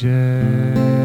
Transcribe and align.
rejected, 0.00 0.97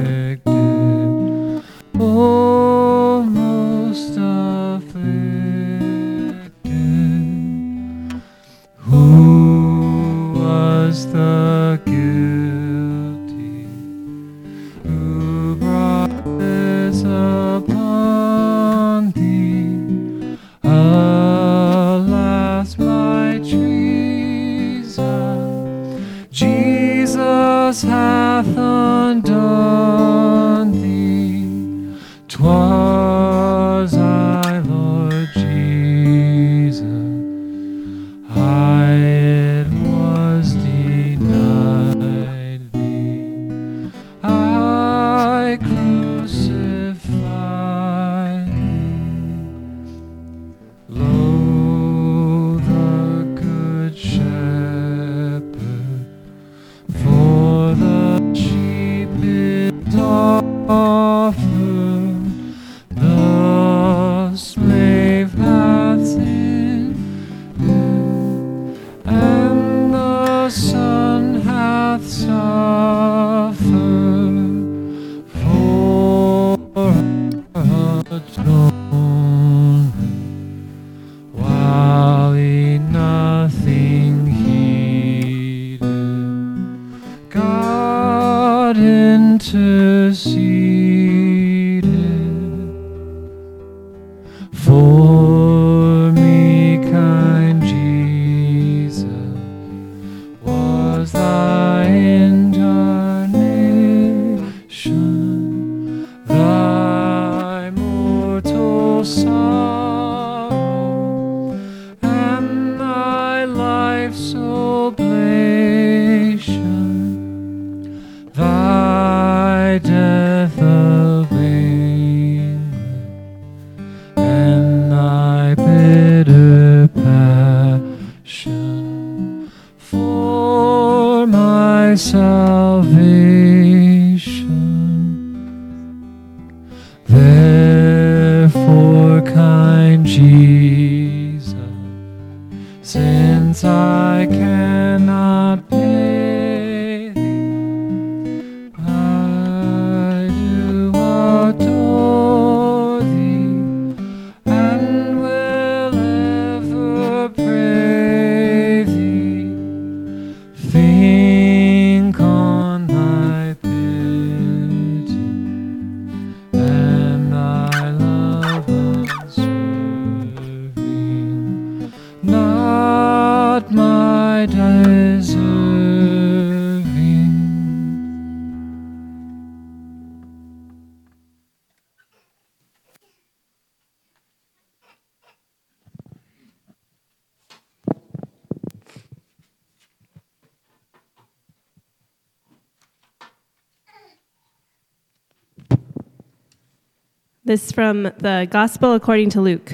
This 197.46 197.74
from 197.74 198.04
the 198.04 198.48
Gospel 198.50 198.94
according 198.94 199.30
to 199.32 199.42
Luke. 199.42 199.74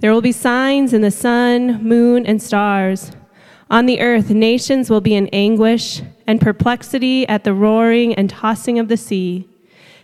There 0.00 0.12
will 0.12 0.20
be 0.20 0.30
signs 0.30 0.92
in 0.92 1.00
the 1.00 1.10
sun, 1.10 1.82
moon, 1.82 2.26
and 2.26 2.42
stars. 2.42 3.12
On 3.70 3.86
the 3.86 3.98
earth, 3.98 4.28
nations 4.28 4.90
will 4.90 5.00
be 5.00 5.14
in 5.14 5.28
anguish 5.28 6.02
and 6.26 6.38
perplexity 6.38 7.26
at 7.30 7.44
the 7.44 7.54
roaring 7.54 8.14
and 8.14 8.28
tossing 8.28 8.78
of 8.78 8.88
the 8.88 8.98
sea. 8.98 9.48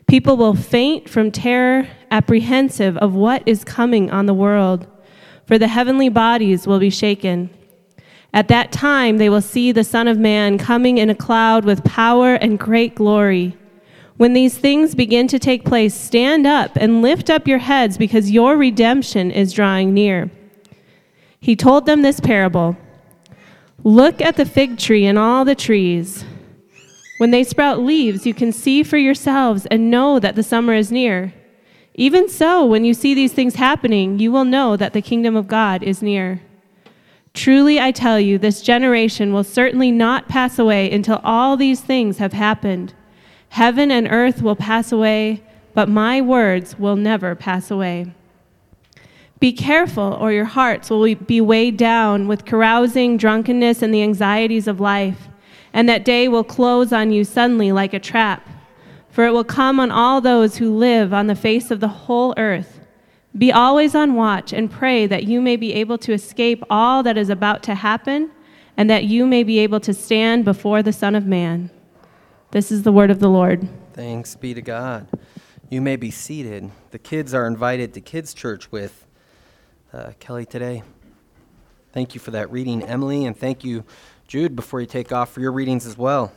People 0.06 0.38
will 0.38 0.54
faint 0.54 1.10
from 1.10 1.30
terror, 1.30 1.86
apprehensive 2.10 2.96
of 2.96 3.12
what 3.12 3.42
is 3.44 3.62
coming 3.62 4.10
on 4.10 4.24
the 4.24 4.32
world, 4.32 4.86
for 5.44 5.58
the 5.58 5.68
heavenly 5.68 6.08
bodies 6.08 6.66
will 6.66 6.78
be 6.78 6.88
shaken. 6.88 7.50
At 8.32 8.48
that 8.48 8.72
time, 8.72 9.18
they 9.18 9.28
will 9.28 9.42
see 9.42 9.72
the 9.72 9.84
Son 9.84 10.08
of 10.08 10.16
Man 10.16 10.56
coming 10.56 10.96
in 10.96 11.10
a 11.10 11.14
cloud 11.14 11.66
with 11.66 11.84
power 11.84 12.36
and 12.36 12.58
great 12.58 12.94
glory. 12.94 13.58
When 14.18 14.32
these 14.32 14.58
things 14.58 14.96
begin 14.96 15.28
to 15.28 15.38
take 15.38 15.64
place, 15.64 15.94
stand 15.94 16.44
up 16.44 16.72
and 16.74 17.02
lift 17.02 17.30
up 17.30 17.46
your 17.46 17.58
heads 17.58 17.96
because 17.96 18.32
your 18.32 18.56
redemption 18.56 19.30
is 19.30 19.52
drawing 19.52 19.94
near. 19.94 20.28
He 21.40 21.54
told 21.54 21.86
them 21.86 22.02
this 22.02 22.20
parable 22.20 22.76
Look 23.84 24.20
at 24.20 24.36
the 24.36 24.44
fig 24.44 24.76
tree 24.76 25.06
and 25.06 25.16
all 25.16 25.44
the 25.44 25.54
trees. 25.54 26.24
When 27.18 27.30
they 27.30 27.44
sprout 27.44 27.78
leaves, 27.78 28.26
you 28.26 28.34
can 28.34 28.50
see 28.50 28.82
for 28.82 28.96
yourselves 28.96 29.66
and 29.66 29.90
know 29.90 30.18
that 30.18 30.34
the 30.34 30.42
summer 30.42 30.74
is 30.74 30.90
near. 30.90 31.32
Even 31.94 32.28
so, 32.28 32.64
when 32.64 32.84
you 32.84 32.94
see 32.94 33.14
these 33.14 33.32
things 33.32 33.54
happening, 33.54 34.18
you 34.18 34.32
will 34.32 34.44
know 34.44 34.76
that 34.76 34.94
the 34.94 35.02
kingdom 35.02 35.36
of 35.36 35.46
God 35.46 35.84
is 35.84 36.02
near. 36.02 36.42
Truly, 37.34 37.80
I 37.80 37.92
tell 37.92 38.18
you, 38.18 38.36
this 38.36 38.62
generation 38.62 39.32
will 39.32 39.44
certainly 39.44 39.92
not 39.92 40.28
pass 40.28 40.58
away 40.58 40.90
until 40.90 41.20
all 41.22 41.56
these 41.56 41.80
things 41.80 42.18
have 42.18 42.32
happened. 42.32 42.94
Heaven 43.50 43.90
and 43.90 44.08
earth 44.10 44.42
will 44.42 44.56
pass 44.56 44.92
away, 44.92 45.42
but 45.74 45.88
my 45.88 46.20
words 46.20 46.78
will 46.78 46.96
never 46.96 47.34
pass 47.34 47.70
away. 47.70 48.12
Be 49.40 49.52
careful, 49.52 50.16
or 50.20 50.32
your 50.32 50.44
hearts 50.44 50.90
will 50.90 51.14
be 51.14 51.40
weighed 51.40 51.76
down 51.76 52.26
with 52.26 52.44
carousing, 52.44 53.16
drunkenness, 53.16 53.82
and 53.82 53.94
the 53.94 54.02
anxieties 54.02 54.66
of 54.66 54.80
life, 54.80 55.28
and 55.72 55.88
that 55.88 56.04
day 56.04 56.26
will 56.26 56.44
close 56.44 56.92
on 56.92 57.12
you 57.12 57.24
suddenly 57.24 57.70
like 57.70 57.94
a 57.94 58.00
trap. 58.00 58.48
For 59.10 59.26
it 59.26 59.32
will 59.32 59.44
come 59.44 59.80
on 59.80 59.90
all 59.90 60.20
those 60.20 60.56
who 60.56 60.76
live 60.76 61.12
on 61.12 61.28
the 61.28 61.34
face 61.34 61.70
of 61.70 61.80
the 61.80 61.88
whole 61.88 62.34
earth. 62.36 62.80
Be 63.36 63.52
always 63.52 63.94
on 63.94 64.14
watch 64.14 64.52
and 64.52 64.70
pray 64.70 65.06
that 65.06 65.24
you 65.24 65.40
may 65.40 65.56
be 65.56 65.72
able 65.74 65.98
to 65.98 66.12
escape 66.12 66.62
all 66.68 67.02
that 67.04 67.16
is 67.16 67.30
about 67.30 67.62
to 67.64 67.74
happen 67.74 68.30
and 68.76 68.88
that 68.90 69.04
you 69.04 69.26
may 69.26 69.42
be 69.42 69.58
able 69.58 69.80
to 69.80 69.94
stand 69.94 70.44
before 70.44 70.82
the 70.82 70.92
Son 70.92 71.14
of 71.14 71.26
Man. 71.26 71.70
This 72.50 72.72
is 72.72 72.82
the 72.82 72.92
word 72.92 73.10
of 73.10 73.20
the 73.20 73.28
Lord. 73.28 73.68
Thanks 73.92 74.34
be 74.34 74.54
to 74.54 74.62
God. 74.62 75.06
You 75.68 75.82
may 75.82 75.96
be 75.96 76.10
seated. 76.10 76.70
The 76.92 76.98
kids 76.98 77.34
are 77.34 77.46
invited 77.46 77.92
to 77.92 78.00
Kids 78.00 78.32
Church 78.32 78.72
with 78.72 79.06
uh, 79.92 80.12
Kelly 80.18 80.46
today. 80.46 80.82
Thank 81.92 82.14
you 82.14 82.22
for 82.22 82.30
that 82.30 82.50
reading, 82.50 82.82
Emily, 82.82 83.26
and 83.26 83.36
thank 83.36 83.64
you, 83.64 83.84
Jude, 84.26 84.56
before 84.56 84.80
you 84.80 84.86
take 84.86 85.12
off 85.12 85.30
for 85.30 85.40
your 85.40 85.52
readings 85.52 85.84
as 85.84 85.98
well. 85.98 86.32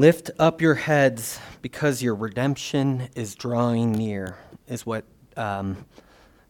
Lift 0.00 0.30
up 0.38 0.62
your 0.62 0.76
heads 0.76 1.38
because 1.60 2.02
your 2.02 2.14
redemption 2.14 3.10
is 3.14 3.34
drawing 3.34 3.92
near, 3.92 4.38
is 4.66 4.86
what 4.86 5.04
um, 5.36 5.84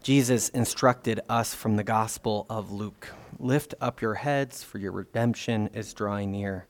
Jesus 0.04 0.50
instructed 0.50 1.18
us 1.28 1.52
from 1.52 1.74
the 1.74 1.82
Gospel 1.82 2.46
of 2.48 2.70
Luke. 2.70 3.08
Lift 3.40 3.74
up 3.80 4.00
your 4.00 4.14
heads, 4.14 4.62
for 4.62 4.78
your 4.78 4.92
redemption 4.92 5.68
is 5.74 5.92
drawing 5.92 6.30
near. 6.30 6.68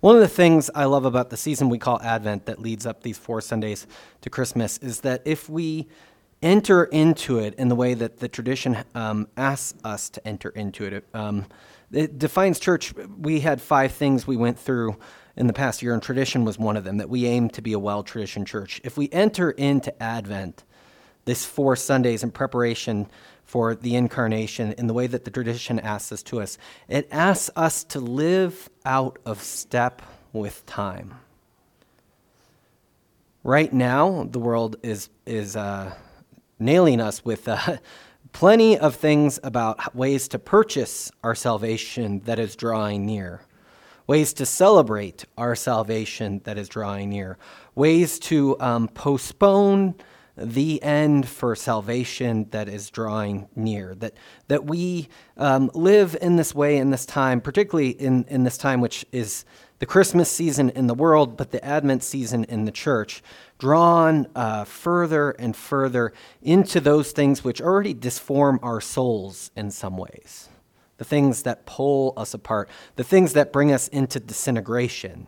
One 0.00 0.14
of 0.14 0.20
the 0.20 0.28
things 0.28 0.68
I 0.74 0.84
love 0.84 1.06
about 1.06 1.30
the 1.30 1.38
season 1.38 1.70
we 1.70 1.78
call 1.78 1.98
Advent 2.02 2.44
that 2.44 2.60
leads 2.60 2.84
up 2.84 3.02
these 3.02 3.16
four 3.16 3.40
Sundays 3.40 3.86
to 4.20 4.28
Christmas 4.28 4.76
is 4.76 5.00
that 5.00 5.22
if 5.24 5.48
we 5.48 5.88
enter 6.42 6.84
into 6.84 7.38
it 7.38 7.54
in 7.54 7.68
the 7.68 7.74
way 7.74 7.94
that 7.94 8.18
the 8.18 8.28
tradition 8.28 8.76
um, 8.94 9.28
asks 9.38 9.82
us 9.82 10.10
to 10.10 10.28
enter 10.28 10.50
into 10.50 10.84
it, 10.84 11.06
um, 11.14 11.46
it 11.90 12.18
defines 12.18 12.60
church. 12.60 12.92
We 13.18 13.40
had 13.40 13.62
five 13.62 13.92
things 13.92 14.26
we 14.26 14.36
went 14.36 14.58
through 14.58 14.98
in 15.36 15.46
the 15.46 15.52
past 15.52 15.82
year, 15.82 15.94
and 15.94 16.02
tradition 16.02 16.44
was 16.44 16.58
one 16.58 16.76
of 16.76 16.84
them, 16.84 16.98
that 16.98 17.08
we 17.08 17.26
aim 17.26 17.48
to 17.50 17.62
be 17.62 17.72
a 17.72 17.78
well 17.78 18.02
traditioned 18.02 18.46
church. 18.46 18.80
If 18.84 18.96
we 18.96 19.08
enter 19.10 19.50
into 19.50 20.02
Advent, 20.02 20.64
this 21.24 21.44
four 21.44 21.76
Sundays 21.76 22.22
in 22.22 22.30
preparation 22.30 23.06
for 23.44 23.74
the 23.74 23.96
incarnation 23.96 24.72
in 24.72 24.86
the 24.86 24.94
way 24.94 25.06
that 25.06 25.24
the 25.24 25.30
tradition 25.30 25.78
asks 25.78 26.12
us 26.12 26.22
to 26.24 26.40
us, 26.40 26.58
it 26.88 27.08
asks 27.10 27.50
us 27.56 27.84
to 27.84 28.00
live 28.00 28.68
out 28.84 29.18
of 29.24 29.42
step 29.42 30.02
with 30.32 30.64
time. 30.66 31.14
Right 33.44 33.72
now, 33.72 34.28
the 34.30 34.38
world 34.38 34.76
is, 34.82 35.08
is 35.26 35.56
uh, 35.56 35.94
nailing 36.58 37.00
us 37.00 37.24
with 37.24 37.48
uh, 37.48 37.78
plenty 38.32 38.78
of 38.78 38.94
things 38.94 39.40
about 39.42 39.94
ways 39.94 40.28
to 40.28 40.38
purchase 40.38 41.10
our 41.24 41.34
salvation 41.34 42.20
that 42.20 42.38
is 42.38 42.56
drawing 42.56 43.04
near 43.04 43.42
ways 44.12 44.34
to 44.34 44.44
celebrate 44.44 45.24
our 45.38 45.56
salvation 45.56 46.38
that 46.44 46.58
is 46.58 46.68
drawing 46.68 47.08
near, 47.08 47.38
ways 47.74 48.18
to 48.18 48.54
um, 48.60 48.86
postpone 48.88 49.94
the 50.36 50.82
end 50.82 51.26
for 51.26 51.56
salvation 51.56 52.46
that 52.50 52.68
is 52.68 52.90
drawing 52.90 53.48
near. 53.56 53.94
That, 53.94 54.12
that 54.48 54.66
we 54.66 55.08
um, 55.38 55.70
live 55.72 56.14
in 56.20 56.36
this 56.36 56.54
way 56.54 56.76
in 56.76 56.90
this 56.90 57.06
time, 57.06 57.40
particularly 57.40 57.88
in, 57.88 58.26
in 58.28 58.44
this 58.44 58.58
time 58.58 58.82
which 58.82 59.06
is 59.12 59.46
the 59.78 59.86
Christmas 59.86 60.30
season 60.30 60.68
in 60.68 60.88
the 60.88 60.94
world, 60.94 61.38
but 61.38 61.50
the 61.50 61.64
Advent 61.64 62.02
season 62.02 62.44
in 62.44 62.66
the 62.66 62.70
church, 62.70 63.22
drawn 63.58 64.26
uh, 64.36 64.64
further 64.64 65.30
and 65.30 65.56
further 65.56 66.12
into 66.42 66.80
those 66.80 67.12
things 67.12 67.42
which 67.42 67.62
already 67.62 67.94
disform 67.94 68.60
our 68.62 68.82
souls 68.82 69.50
in 69.56 69.70
some 69.70 69.96
ways 69.96 70.50
the 71.02 71.08
things 71.08 71.42
that 71.42 71.66
pull 71.66 72.12
us 72.16 72.32
apart, 72.32 72.68
the 72.94 73.02
things 73.02 73.32
that 73.32 73.52
bring 73.52 73.72
us 73.72 73.88
into 73.88 74.20
disintegration. 74.20 75.26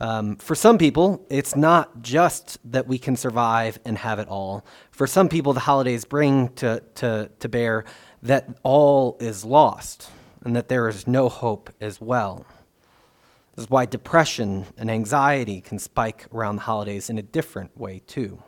Um, 0.00 0.36
for 0.36 0.54
some 0.54 0.78
people, 0.78 1.26
it's 1.28 1.54
not 1.54 2.00
just 2.00 2.56
that 2.64 2.86
we 2.86 2.96
can 2.98 3.14
survive 3.14 3.78
and 3.84 3.98
have 3.98 4.18
it 4.18 4.26
all. 4.26 4.64
For 4.90 5.06
some 5.06 5.28
people, 5.28 5.52
the 5.52 5.60
holidays 5.60 6.06
bring 6.06 6.48
to, 6.54 6.82
to, 6.94 7.30
to 7.40 7.48
bear 7.50 7.84
that 8.22 8.48
all 8.62 9.18
is 9.20 9.44
lost 9.44 10.10
and 10.46 10.56
that 10.56 10.70
there 10.70 10.88
is 10.88 11.06
no 11.06 11.28
hope 11.28 11.68
as 11.78 12.00
well. 12.00 12.46
This 13.54 13.64
is 13.64 13.70
why 13.70 13.84
depression 13.84 14.64
and 14.78 14.90
anxiety 14.90 15.60
can 15.60 15.78
spike 15.78 16.24
around 16.32 16.56
the 16.56 16.62
holidays 16.62 17.10
in 17.10 17.18
a 17.18 17.22
different 17.22 17.76
way, 17.76 18.00
too. 18.06 18.42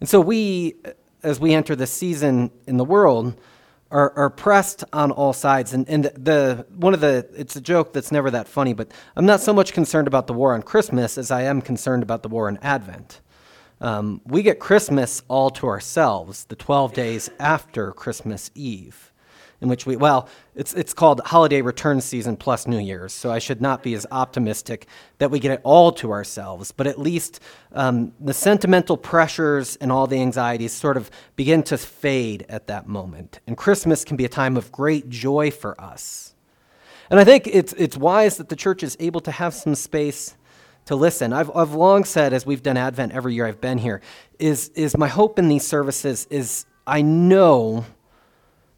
And 0.00 0.06
so, 0.06 0.20
we, 0.20 0.74
as 1.22 1.40
we 1.40 1.54
enter 1.54 1.74
the 1.74 1.86
season 1.86 2.50
in 2.66 2.76
the 2.76 2.84
world, 2.84 3.40
are, 3.94 4.12
are 4.16 4.28
pressed 4.28 4.82
on 4.92 5.12
all 5.12 5.32
sides. 5.32 5.72
And, 5.72 5.88
and 5.88 6.04
the, 6.04 6.66
one 6.74 6.92
of 6.94 7.00
the, 7.00 7.28
it's 7.36 7.54
a 7.54 7.60
joke 7.60 7.92
that's 7.92 8.10
never 8.10 8.28
that 8.32 8.48
funny, 8.48 8.74
but 8.74 8.90
I'm 9.14 9.24
not 9.24 9.40
so 9.40 9.54
much 9.54 9.72
concerned 9.72 10.08
about 10.08 10.26
the 10.26 10.32
war 10.32 10.52
on 10.52 10.62
Christmas 10.62 11.16
as 11.16 11.30
I 11.30 11.42
am 11.42 11.62
concerned 11.62 12.02
about 12.02 12.24
the 12.24 12.28
war 12.28 12.48
on 12.48 12.58
Advent. 12.60 13.20
Um, 13.80 14.20
we 14.26 14.42
get 14.42 14.58
Christmas 14.58 15.22
all 15.28 15.48
to 15.50 15.68
ourselves, 15.68 16.44
the 16.46 16.56
12 16.56 16.92
days 16.92 17.30
after 17.38 17.92
Christmas 17.92 18.50
Eve 18.54 19.12
in 19.60 19.68
which 19.68 19.86
we, 19.86 19.96
well, 19.96 20.28
it's, 20.54 20.74
it's 20.74 20.92
called 20.92 21.20
holiday 21.24 21.62
return 21.62 22.00
season 22.00 22.36
plus 22.36 22.66
New 22.66 22.78
Year's, 22.78 23.12
so 23.12 23.30
I 23.30 23.38
should 23.38 23.60
not 23.60 23.82
be 23.82 23.94
as 23.94 24.06
optimistic 24.10 24.86
that 25.18 25.30
we 25.30 25.38
get 25.38 25.52
it 25.52 25.60
all 25.64 25.92
to 25.92 26.10
ourselves, 26.10 26.72
but 26.72 26.86
at 26.86 26.98
least 26.98 27.40
um, 27.72 28.12
the 28.20 28.34
sentimental 28.34 28.96
pressures 28.96 29.76
and 29.76 29.90
all 29.90 30.06
the 30.06 30.20
anxieties 30.20 30.72
sort 30.72 30.96
of 30.96 31.10
begin 31.36 31.62
to 31.64 31.78
fade 31.78 32.46
at 32.48 32.66
that 32.66 32.88
moment. 32.88 33.40
And 33.46 33.56
Christmas 33.56 34.04
can 34.04 34.16
be 34.16 34.24
a 34.24 34.28
time 34.28 34.56
of 34.56 34.70
great 34.70 35.08
joy 35.08 35.50
for 35.50 35.80
us. 35.80 36.34
And 37.10 37.20
I 37.20 37.24
think 37.24 37.46
it's, 37.46 37.72
it's 37.74 37.96
wise 37.96 38.38
that 38.38 38.48
the 38.48 38.56
church 38.56 38.82
is 38.82 38.96
able 39.00 39.20
to 39.20 39.30
have 39.30 39.54
some 39.54 39.74
space 39.74 40.36
to 40.86 40.96
listen. 40.96 41.32
I've, 41.32 41.54
I've 41.54 41.72
long 41.72 42.04
said, 42.04 42.32
as 42.32 42.44
we've 42.44 42.62
done 42.62 42.76
Advent 42.76 43.12
every 43.12 43.34
year 43.34 43.46
I've 43.46 43.60
been 43.60 43.78
here, 43.78 44.00
is, 44.38 44.70
is 44.70 44.96
my 44.96 45.08
hope 45.08 45.38
in 45.38 45.48
these 45.48 45.66
services 45.66 46.26
is 46.30 46.66
I 46.86 47.02
know 47.02 47.86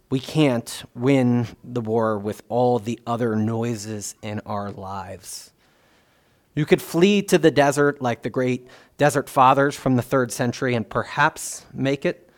we 0.08 0.20
can't 0.20 0.84
win 0.94 1.48
the 1.64 1.80
war 1.80 2.18
with 2.18 2.42
all 2.48 2.78
the 2.78 3.00
other 3.06 3.34
noises 3.34 4.14
in 4.22 4.40
our 4.46 4.70
lives. 4.70 5.52
You 6.54 6.64
could 6.64 6.80
flee 6.80 7.22
to 7.22 7.38
the 7.38 7.50
desert 7.50 8.00
like 8.00 8.22
the 8.22 8.30
great 8.30 8.68
desert 8.96 9.28
fathers 9.28 9.76
from 9.76 9.96
the 9.96 10.02
third 10.02 10.32
century 10.32 10.75
and 10.75 10.88
perhaps 10.88 11.66
make 11.75 12.06
it, 12.06 12.30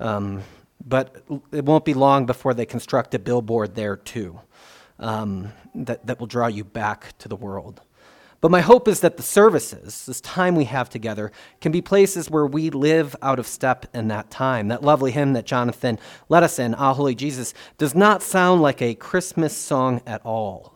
um, 0.00 0.42
but 0.84 1.22
it 1.52 1.64
won't 1.64 1.84
be 1.84 1.94
long 1.94 2.26
before 2.26 2.54
they 2.54 2.66
construct 2.66 3.14
a 3.14 3.18
billboard 3.18 3.74
there 3.74 3.96
too 3.96 4.40
um, 4.98 5.52
that, 5.74 6.06
that 6.06 6.18
will 6.18 6.26
draw 6.26 6.46
you 6.46 6.64
back 6.64 7.16
to 7.18 7.28
the 7.28 7.36
world. 7.36 7.80
But 8.40 8.50
my 8.50 8.62
hope 8.62 8.88
is 8.88 9.00
that 9.00 9.18
the 9.18 9.22
services, 9.22 10.06
this 10.06 10.20
time 10.22 10.54
we 10.54 10.64
have 10.64 10.88
together, 10.88 11.30
can 11.60 11.72
be 11.72 11.82
places 11.82 12.30
where 12.30 12.46
we 12.46 12.70
live 12.70 13.14
out 13.20 13.38
of 13.38 13.46
step 13.46 13.86
in 13.92 14.08
that 14.08 14.30
time. 14.30 14.68
That 14.68 14.82
lovely 14.82 15.10
hymn 15.10 15.34
that 15.34 15.44
Jonathan 15.44 15.98
led 16.30 16.42
us 16.42 16.58
in, 16.58 16.74
Ah, 16.74 16.94
Holy 16.94 17.14
Jesus, 17.14 17.52
does 17.76 17.94
not 17.94 18.22
sound 18.22 18.62
like 18.62 18.80
a 18.80 18.94
Christmas 18.94 19.54
song 19.54 20.00
at 20.06 20.24
all. 20.24 20.74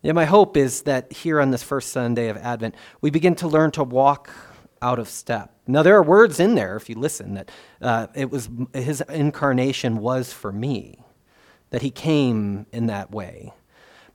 Yet 0.00 0.14
my 0.14 0.24
hope 0.24 0.56
is 0.56 0.82
that 0.82 1.12
here 1.12 1.40
on 1.40 1.50
this 1.50 1.62
first 1.62 1.90
Sunday 1.90 2.28
of 2.28 2.36
Advent, 2.36 2.76
we 3.00 3.10
begin 3.10 3.34
to 3.36 3.48
learn 3.48 3.72
to 3.72 3.84
walk 3.84 4.30
out 4.80 4.98
of 4.98 5.08
step. 5.08 5.52
Now, 5.66 5.82
there 5.82 5.96
are 5.96 6.02
words 6.02 6.40
in 6.40 6.54
there, 6.54 6.76
if 6.76 6.88
you 6.88 6.96
listen, 6.96 7.34
that 7.34 7.50
uh, 7.80 8.08
it 8.14 8.30
was 8.30 8.48
his 8.72 9.00
incarnation 9.08 9.98
was 9.98 10.32
for 10.32 10.52
me, 10.52 11.04
that 11.70 11.82
he 11.82 11.90
came 11.90 12.66
in 12.72 12.86
that 12.86 13.12
way. 13.12 13.52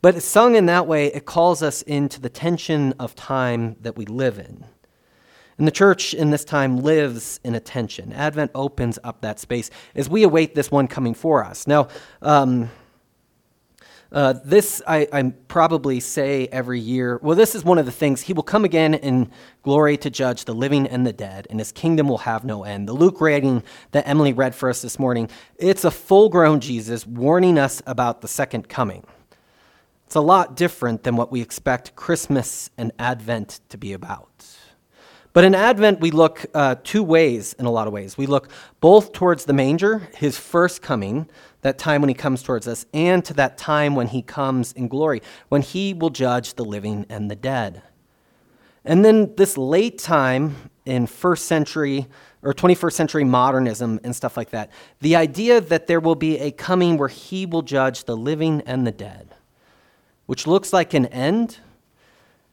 But 0.01 0.21
sung 0.21 0.55
in 0.55 0.67
that 0.67 0.87
way, 0.87 1.07
it 1.07 1.25
calls 1.25 1.63
us 1.63 1.81
into 1.81 2.21
the 2.21 2.29
tension 2.29 2.93
of 2.99 3.15
time 3.15 3.75
that 3.81 3.97
we 3.97 4.05
live 4.05 4.37
in. 4.37 4.65
And 5.57 5.65
the 5.65 5.71
church 5.71 6.13
in 6.13 6.29
this 6.29 6.45
time 6.45 6.77
lives 6.77 7.39
in 7.43 7.55
a 7.55 7.59
tension. 7.59 8.13
Advent 8.13 8.51
opens 8.53 8.99
up 9.03 9.21
that 9.21 9.39
space 9.39 9.71
as 9.95 10.07
we 10.07 10.23
await 10.23 10.53
this 10.53 10.69
one 10.69 10.87
coming 10.87 11.15
for 11.15 11.43
us. 11.43 11.65
Now, 11.65 11.87
um, 12.21 12.69
uh, 14.11 14.35
this 14.45 14.81
I, 14.87 15.07
I, 15.11 15.33
probably 15.49 15.99
say 15.99 16.47
every 16.47 16.79
year. 16.79 17.19
Well, 17.21 17.35
this 17.35 17.55
is 17.55 17.65
one 17.65 17.77
of 17.77 17.85
the 17.85 17.91
things. 17.91 18.21
He 18.21 18.31
will 18.31 18.43
come 18.43 18.63
again 18.63 18.93
in 18.93 19.31
glory 19.63 19.97
to 19.97 20.09
judge 20.09 20.45
the 20.45 20.53
living 20.55 20.87
and 20.87 21.05
the 21.05 21.11
dead, 21.11 21.45
and 21.49 21.59
his 21.59 21.73
kingdom 21.73 22.07
will 22.07 22.19
have 22.19 22.45
no 22.45 22.63
end. 22.63 22.87
The 22.87 22.93
Luke 22.93 23.19
reading 23.19 23.63
that 23.91 24.07
Emily 24.07 24.31
read 24.31 24.55
for 24.55 24.69
us 24.69 24.81
this 24.81 24.97
morning, 24.97 25.29
it's 25.57 25.83
a 25.83 25.91
full 25.91 26.29
grown 26.29 26.61
Jesus 26.61 27.05
warning 27.05 27.57
us 27.57 27.81
about 27.85 28.21
the 28.21 28.29
second 28.29 28.69
coming. 28.69 29.03
It's 30.07 30.15
a 30.15 30.21
lot 30.21 30.55
different 30.55 31.03
than 31.03 31.17
what 31.17 31.33
we 31.33 31.41
expect 31.41 31.93
Christmas 31.97 32.69
and 32.77 32.93
Advent 32.97 33.59
to 33.67 33.77
be 33.77 33.91
about. 33.91 34.47
But 35.33 35.43
in 35.43 35.53
Advent, 35.53 35.99
we 35.99 36.11
look 36.11 36.45
uh, 36.53 36.75
two 36.81 37.03
ways 37.03 37.51
in 37.59 37.65
a 37.65 37.69
lot 37.69 37.87
of 37.87 37.93
ways. 37.93 38.17
We 38.17 38.25
look 38.25 38.49
both 38.79 39.11
towards 39.11 39.43
the 39.43 39.51
manger, 39.51 40.07
his 40.15 40.37
first 40.37 40.81
coming, 40.81 41.27
that 41.59 41.77
time 41.77 42.01
when 42.01 42.07
he 42.07 42.15
comes 42.15 42.41
towards 42.41 42.69
us, 42.69 42.85
and 42.93 43.23
to 43.25 43.33
that 43.33 43.57
time 43.57 43.95
when 43.95 44.07
he 44.07 44.21
comes 44.21 44.71
in 44.71 44.87
glory, 44.87 45.21
when 45.49 45.61
he 45.61 45.93
will 45.93 46.09
judge 46.09 46.53
the 46.53 46.63
living 46.63 47.05
and 47.09 47.29
the 47.29 47.35
dead. 47.35 47.81
And 48.85 49.03
then 49.03 49.35
this 49.35 49.57
late 49.57 49.97
time 49.97 50.55
in 50.85 51.05
first 51.05 51.47
century 51.47 52.07
or 52.41 52.53
21st 52.53 52.93
century 52.93 53.25
modernism 53.25 53.99
and 54.05 54.15
stuff 54.15 54.37
like 54.37 54.51
that, 54.51 54.71
the 55.01 55.17
idea 55.17 55.59
that 55.59 55.87
there 55.87 55.99
will 55.99 56.15
be 56.15 56.39
a 56.39 56.51
coming 56.51 56.97
where 56.97 57.09
he 57.09 57.45
will 57.45 57.61
judge 57.61 58.05
the 58.05 58.15
living 58.15 58.61
and 58.65 58.87
the 58.87 58.93
dead, 58.93 59.26
which 60.27 60.45
looks 60.45 60.71
like 60.71 60.93
an 60.93 61.07
end. 61.07 61.57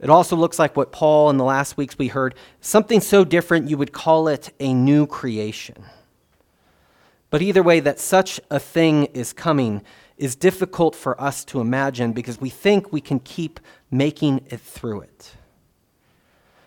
It 0.00 0.08
also 0.08 0.34
looks 0.34 0.58
like 0.58 0.76
what 0.76 0.90
Paul 0.90 1.28
in 1.28 1.36
the 1.36 1.44
last 1.44 1.76
weeks 1.76 1.98
we 1.98 2.08
heard, 2.08 2.34
something 2.60 3.00
so 3.00 3.24
different 3.24 3.68
you 3.68 3.76
would 3.76 3.92
call 3.92 4.26
it 4.28 4.50
a 4.58 4.72
new 4.72 5.06
creation. 5.06 5.84
But 7.28 7.42
either 7.42 7.62
way, 7.62 7.80
that 7.80 8.00
such 8.00 8.40
a 8.50 8.58
thing 8.58 9.06
is 9.06 9.32
coming 9.32 9.82
is 10.16 10.36
difficult 10.36 10.94
for 10.94 11.20
us 11.20 11.44
to 11.46 11.60
imagine 11.60 12.12
because 12.12 12.40
we 12.40 12.48
think 12.48 12.92
we 12.92 13.00
can 13.00 13.18
keep 13.18 13.58
making 13.90 14.46
it 14.46 14.60
through 14.60 15.00
it. 15.00 15.32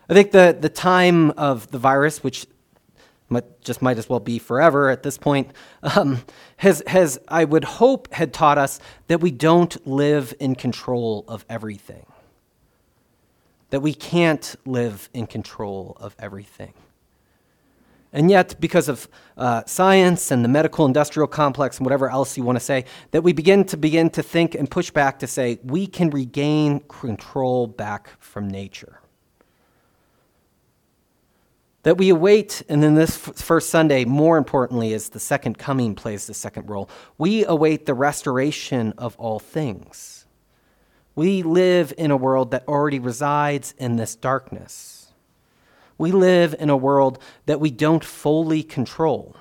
I 0.09 0.13
think 0.13 0.31
the, 0.31 0.55
the 0.59 0.69
time 0.69 1.31
of 1.31 1.71
the 1.71 1.77
virus, 1.77 2.23
which 2.23 2.47
might, 3.29 3.61
just 3.61 3.81
might 3.81 3.97
as 3.97 4.09
well 4.09 4.19
be 4.19 4.39
forever 4.39 4.89
at 4.89 5.03
this 5.03 5.17
point, 5.17 5.51
um, 5.83 6.23
has, 6.57 6.81
has, 6.87 7.19
I 7.27 7.45
would 7.45 7.63
hope, 7.63 8.13
had 8.13 8.33
taught 8.33 8.57
us 8.57 8.79
that 9.07 9.21
we 9.21 9.31
don't 9.31 9.85
live 9.85 10.33
in 10.39 10.55
control 10.55 11.25
of 11.27 11.45
everything. 11.49 12.05
That 13.69 13.81
we 13.81 13.93
can't 13.93 14.55
live 14.65 15.09
in 15.13 15.27
control 15.27 15.97
of 15.99 16.15
everything. 16.19 16.73
And 18.13 18.31
yet, 18.31 18.55
because 18.61 18.87
of 18.87 19.09
uh, 19.35 19.63
science 19.65 20.31
and 20.31 20.43
the 20.43 20.49
medical 20.49 20.85
industrial 20.85 21.27
complex 21.27 21.77
and 21.77 21.85
whatever 21.85 22.09
else 22.09 22.37
you 22.37 22.43
want 22.43 22.55
to 22.57 22.63
say, 22.63 22.85
that 23.11 23.21
we 23.21 23.33
begin 23.33 23.65
to 23.65 23.77
begin 23.77 24.09
to 24.11 24.23
think 24.23 24.55
and 24.55 24.71
push 24.71 24.89
back 24.89 25.19
to 25.19 25.27
say 25.27 25.59
we 25.63 25.85
can 25.85 26.09
regain 26.09 26.79
control 26.87 27.67
back 27.67 28.09
from 28.19 28.47
nature 28.47 29.01
that 31.87 31.97
we 31.97 32.09
await, 32.09 32.63
and 32.67 32.83
then 32.83 32.95
this 32.95 33.15
f- 33.15 33.35
first 33.37 33.69
Sunday, 33.69 34.03
more 34.03 34.37
importantly, 34.37 34.93
as 34.93 35.07
the 35.07 35.21
second 35.21 35.57
coming 35.57 35.95
plays 35.95 36.27
the 36.27 36.33
second 36.33 36.69
role, 36.69 36.89
we 37.17 37.45
await 37.45 37.85
the 37.85 37.93
restoration 37.93 38.93
of 38.97 39.15
all 39.15 39.39
things. 39.39 40.25
We 41.15 41.43
live 41.43 41.93
in 41.97 42.11
a 42.11 42.17
world 42.17 42.51
that 42.51 42.67
already 42.67 42.99
resides 42.99 43.73
in 43.77 43.95
this 43.95 44.17
darkness. 44.17 45.13
We 45.97 46.11
live 46.11 46.53
in 46.59 46.69
a 46.69 46.75
world 46.75 47.19
that 47.45 47.61
we 47.61 47.71
don't 47.71 48.03
fully 48.03 48.63
control. 48.63 49.37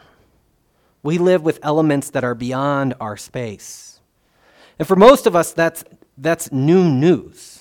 We 1.03 1.19
live 1.19 1.43
with 1.43 1.59
elements 1.65 2.11
that 2.11 2.23
are 2.23 2.37
beyond 2.37 2.95
our 3.01 3.17
space. 3.17 3.99
And 4.79 4.87
for 4.87 4.95
most 4.95 5.27
of 5.27 5.35
us, 5.35 5.53
that's, 5.53 5.83
that's 6.17 6.53
new 6.53 6.89
news. 6.89 7.56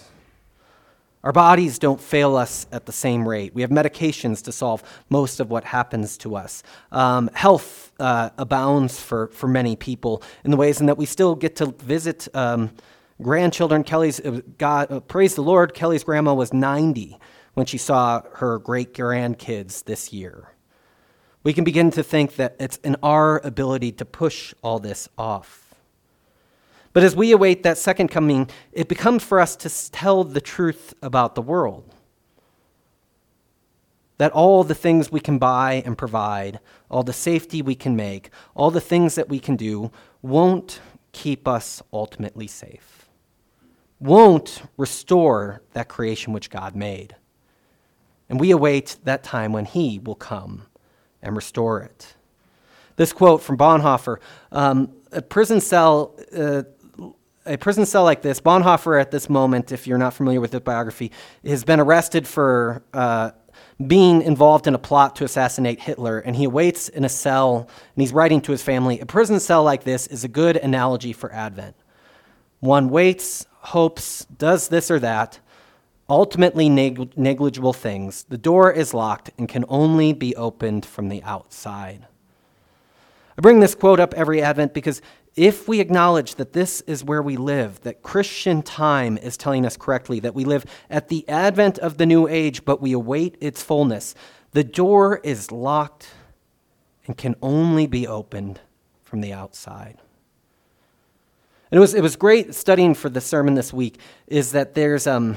Our 1.25 1.31
bodies 1.31 1.79
don't 1.79 1.99
fail 1.99 2.35
us 2.35 2.67
at 2.71 2.85
the 2.85 2.91
same 2.91 3.27
rate. 3.27 3.55
We 3.55 3.63
have 3.63 3.71
medications 3.71 4.43
to 4.43 4.51
solve 4.51 4.83
most 5.09 5.39
of 5.39 5.49
what 5.49 5.63
happens 5.63 6.17
to 6.19 6.35
us. 6.35 6.61
Um, 6.91 7.31
health 7.33 7.91
uh, 7.99 8.29
abounds 8.37 8.99
for, 8.99 9.29
for 9.29 9.47
many 9.47 9.75
people 9.75 10.21
in 10.43 10.51
the 10.51 10.57
ways 10.57 10.79
in 10.79 10.85
that 10.85 10.99
we 10.99 11.07
still 11.07 11.33
get 11.33 11.55
to 11.55 11.71
visit 11.79 12.27
um, 12.35 12.69
grandchildren. 13.19 13.83
Kelly's, 13.83 14.19
uh, 14.19 14.41
God, 14.59 14.91
uh, 14.91 14.99
praise 14.99 15.33
the 15.33 15.41
Lord, 15.41 15.73
Kelly's 15.73 16.03
grandma 16.03 16.35
was 16.35 16.53
90 16.53 17.17
when 17.55 17.65
she 17.65 17.79
saw 17.79 18.21
her 18.35 18.59
great 18.59 18.93
grandkids 18.93 19.83
this 19.83 20.13
year. 20.13 20.53
We 21.41 21.53
can 21.53 21.63
begin 21.63 21.89
to 21.91 22.03
think 22.03 22.35
that 22.35 22.55
it's 22.59 22.77
in 22.77 22.97
our 23.01 23.39
ability 23.39 23.93
to 23.93 24.05
push 24.05 24.53
all 24.61 24.77
this 24.77 25.09
off. 25.17 25.64
But 26.95 27.03
as 27.03 27.13
we 27.13 27.33
await 27.33 27.63
that 27.63 27.77
second 27.77 28.07
coming, 28.07 28.49
it 28.71 28.87
becomes 28.87 29.21
for 29.21 29.41
us 29.41 29.57
to 29.57 29.91
tell 29.91 30.23
the 30.23 30.39
truth 30.39 30.93
about 31.01 31.35
the 31.35 31.41
world. 31.41 31.93
That 34.17 34.31
all 34.31 34.63
the 34.63 34.73
things 34.73 35.11
we 35.11 35.19
can 35.19 35.37
buy 35.37 35.83
and 35.85 35.97
provide, 35.97 36.61
all 36.89 37.03
the 37.03 37.11
safety 37.11 37.61
we 37.61 37.75
can 37.75 37.97
make, 37.97 38.29
all 38.55 38.71
the 38.71 38.79
things 38.79 39.15
that 39.15 39.27
we 39.27 39.39
can 39.39 39.57
do, 39.57 39.91
won't 40.21 40.79
keep 41.11 41.49
us 41.49 41.83
ultimately 41.91 42.47
safe, 42.47 43.09
won't 43.99 44.61
restore 44.77 45.61
that 45.73 45.89
creation 45.89 46.31
which 46.31 46.49
God 46.49 46.77
made. 46.77 47.17
And 48.29 48.39
we 48.39 48.51
await 48.51 48.95
that 49.03 49.21
time 49.21 49.51
when 49.51 49.65
He 49.65 49.99
will 49.99 50.15
come 50.15 50.67
and 51.21 51.35
restore 51.35 51.81
it. 51.81 52.15
This 52.95 53.11
quote 53.11 53.43
from 53.43 53.57
Bonhoeffer 53.57 54.19
um, 54.53 54.93
a 55.15 55.21
prison 55.21 55.59
cell. 55.61 56.13
Uh, 56.35 56.63
a 57.45 57.57
prison 57.57 57.85
cell 57.85 58.03
like 58.03 58.21
this, 58.21 58.39
Bonhoeffer 58.39 58.99
at 58.99 59.11
this 59.11 59.29
moment, 59.29 59.71
if 59.71 59.87
you're 59.87 59.97
not 59.97 60.13
familiar 60.13 60.41
with 60.41 60.51
the 60.51 60.61
biography, 60.61 61.11
has 61.45 61.63
been 61.63 61.79
arrested 61.79 62.27
for 62.27 62.83
uh, 62.93 63.31
being 63.85 64.21
involved 64.21 64.67
in 64.67 64.73
a 64.73 64.79
plot 64.79 65.15
to 65.17 65.23
assassinate 65.23 65.79
Hitler, 65.79 66.19
and 66.19 66.35
he 66.35 66.45
awaits 66.45 66.89
in 66.89 67.05
a 67.05 67.09
cell, 67.09 67.69
and 67.95 68.01
he's 68.01 68.13
writing 68.13 68.41
to 68.41 68.51
his 68.51 68.63
family. 68.63 68.99
A 68.99 69.05
prison 69.05 69.39
cell 69.39 69.63
like 69.63 69.83
this 69.83 70.07
is 70.07 70.23
a 70.23 70.27
good 70.27 70.57
analogy 70.57 71.13
for 71.13 71.31
Advent. 71.31 71.75
One 72.59 72.89
waits, 72.89 73.45
hopes, 73.59 74.25
does 74.25 74.69
this 74.69 74.89
or 74.89 74.99
that, 74.99 75.39
ultimately 76.09 76.69
neg- 76.69 77.17
negligible 77.17 77.73
things. 77.73 78.25
The 78.29 78.37
door 78.37 78.71
is 78.71 78.93
locked 78.93 79.31
and 79.37 79.47
can 79.47 79.65
only 79.67 80.13
be 80.13 80.35
opened 80.35 80.85
from 80.85 81.09
the 81.09 81.21
outside. 81.23 82.07
I 83.37 83.41
bring 83.41 83.59
this 83.59 83.75
quote 83.75 83.99
up 83.99 84.13
every 84.13 84.41
Advent 84.41 84.73
because 84.73 85.01
if 85.35 85.67
we 85.67 85.81
acknowledge 85.81 86.35
that 86.35 86.53
this 86.53 86.81
is 86.81 87.03
where 87.03 87.21
we 87.21 87.35
live, 87.35 87.81
that 87.81 88.01
Christian 88.01 88.61
time 88.61 89.17
is 89.17 89.35
telling 89.35 89.65
us 89.65 89.75
correctly, 89.75 90.19
that 90.21 90.33
we 90.33 90.45
live 90.45 90.65
at 90.89 91.09
the 91.09 91.27
advent 91.27 91.77
of 91.79 91.97
the 91.97 92.05
new 92.05 92.27
age, 92.27 92.63
but 92.63 92.81
we 92.81 92.93
await 92.93 93.37
its 93.41 93.61
fullness, 93.61 94.15
the 94.51 94.63
door 94.63 95.19
is 95.23 95.51
locked 95.51 96.07
and 97.05 97.17
can 97.17 97.35
only 97.41 97.85
be 97.85 98.07
opened 98.07 98.61
from 99.03 99.21
the 99.21 99.33
outside. 99.33 99.97
And 101.69 101.77
it 101.77 101.81
was, 101.81 101.93
it 101.93 102.01
was 102.01 102.15
great 102.15 102.55
studying 102.55 102.93
for 102.93 103.09
the 103.09 103.19
sermon 103.19 103.55
this 103.55 103.73
week, 103.73 103.99
is 104.27 104.51
that 104.53 104.73
there's. 104.73 105.07
Um, 105.07 105.35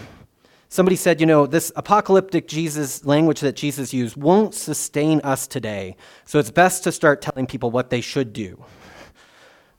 Somebody 0.70 0.96
said, 0.96 1.18
you 1.18 1.24
know, 1.24 1.46
this 1.46 1.72
apocalyptic 1.76 2.46
Jesus 2.46 3.02
language 3.06 3.40
that 3.40 3.56
Jesus 3.56 3.94
used 3.94 4.18
won't 4.18 4.54
sustain 4.54 5.18
us 5.22 5.46
today. 5.46 5.96
So 6.26 6.38
it's 6.38 6.50
best 6.50 6.84
to 6.84 6.92
start 6.92 7.22
telling 7.22 7.46
people 7.46 7.70
what 7.70 7.88
they 7.88 8.02
should 8.02 8.34
do. 8.34 8.62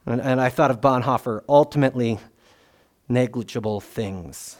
And, 0.06 0.22
and 0.22 0.42
I 0.42 0.50
thought 0.50 0.72
of 0.72 0.82
Bonhoeffer, 0.82 1.44
ultimately 1.48 2.20
negligible 3.08 3.82
things. 3.82 4.58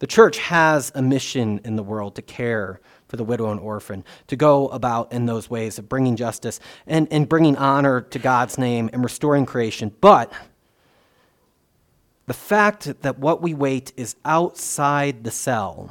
The 0.00 0.06
church 0.06 0.38
has 0.38 0.92
a 0.94 1.02
mission 1.02 1.60
in 1.64 1.76
the 1.76 1.82
world 1.82 2.16
to 2.16 2.22
care 2.22 2.80
for 3.08 3.16
the 3.16 3.24
widow 3.24 3.50
and 3.50 3.60
orphan, 3.60 4.04
to 4.26 4.36
go 4.36 4.68
about 4.68 5.12
in 5.12 5.26
those 5.26 5.48
ways 5.48 5.78
of 5.78 5.88
bringing 5.88 6.16
justice 6.16 6.60
and, 6.86 7.08
and 7.10 7.28
bringing 7.28 7.56
honor 7.56 8.00
to 8.00 8.18
God's 8.18 8.58
name 8.58 8.90
and 8.92 9.02
restoring 9.02 9.46
creation. 9.46 9.92
But 10.00 10.32
the 12.26 12.34
fact 12.34 13.02
that 13.02 13.18
what 13.18 13.40
we 13.40 13.54
wait 13.54 13.92
is 13.96 14.16
outside 14.24 15.24
the 15.24 15.30
cell, 15.30 15.90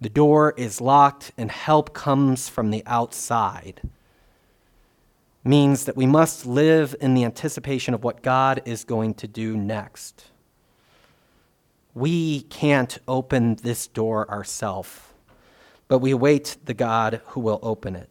the 0.00 0.08
door 0.08 0.54
is 0.56 0.80
locked 0.80 1.32
and 1.36 1.50
help 1.50 1.94
comes 1.94 2.48
from 2.48 2.70
the 2.70 2.82
outside 2.86 3.80
means 5.48 5.86
that 5.86 5.96
we 5.96 6.06
must 6.06 6.44
live 6.44 6.94
in 7.00 7.14
the 7.14 7.24
anticipation 7.24 7.94
of 7.94 8.04
what 8.04 8.22
God 8.22 8.60
is 8.66 8.84
going 8.84 9.14
to 9.14 9.26
do 9.26 9.56
next. 9.56 10.26
We 11.94 12.42
can't 12.42 12.98
open 13.08 13.56
this 13.56 13.86
door 13.86 14.30
ourselves, 14.30 15.00
but 15.88 16.00
we 16.00 16.10
await 16.10 16.58
the 16.66 16.74
God 16.74 17.22
who 17.28 17.40
will 17.40 17.58
open 17.62 17.96
it. 17.96 18.10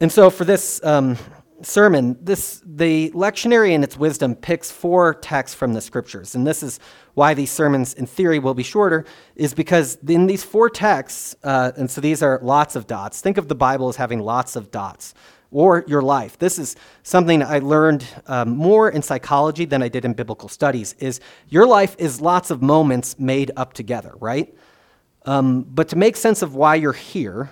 And 0.00 0.10
so, 0.10 0.30
for 0.30 0.44
this 0.44 0.82
um, 0.84 1.18
sermon, 1.60 2.16
this 2.20 2.62
the 2.64 3.10
lectionary 3.10 3.72
in 3.72 3.82
its 3.82 3.96
wisdom 3.96 4.36
picks 4.36 4.70
four 4.70 5.14
texts 5.14 5.56
from 5.56 5.74
the 5.74 5.80
scriptures, 5.80 6.36
and 6.36 6.46
this 6.46 6.62
is 6.62 6.78
why 7.14 7.34
these 7.34 7.50
sermons, 7.50 7.94
in 7.94 8.06
theory, 8.06 8.38
will 8.38 8.54
be 8.54 8.62
shorter, 8.62 9.04
is 9.34 9.54
because 9.54 9.96
in 10.06 10.26
these 10.26 10.44
four 10.44 10.70
texts, 10.70 11.34
uh, 11.42 11.72
and 11.76 11.90
so 11.90 12.00
these 12.00 12.22
are 12.22 12.38
lots 12.42 12.76
of 12.76 12.86
dots. 12.86 13.20
Think 13.20 13.38
of 13.38 13.48
the 13.48 13.54
Bible 13.56 13.88
as 13.88 13.96
having 13.96 14.20
lots 14.20 14.56
of 14.56 14.70
dots 14.70 15.14
or 15.52 15.84
your 15.86 16.02
life. 16.02 16.38
This 16.38 16.58
is 16.58 16.74
something 17.02 17.42
I 17.42 17.58
learned 17.58 18.06
um, 18.26 18.50
more 18.56 18.90
in 18.90 19.02
psychology 19.02 19.64
than 19.66 19.82
I 19.82 19.88
did 19.88 20.04
in 20.04 20.14
biblical 20.14 20.48
studies. 20.48 20.94
Is 20.98 21.20
your 21.48 21.66
life 21.66 21.94
is 21.98 22.20
lots 22.20 22.50
of 22.50 22.62
moments 22.62 23.18
made 23.18 23.50
up 23.56 23.74
together, 23.74 24.14
right? 24.18 24.52
Um, 25.24 25.62
but 25.62 25.88
to 25.88 25.96
make 25.96 26.16
sense 26.16 26.42
of 26.42 26.54
why 26.54 26.74
you're 26.76 26.92
here, 26.92 27.50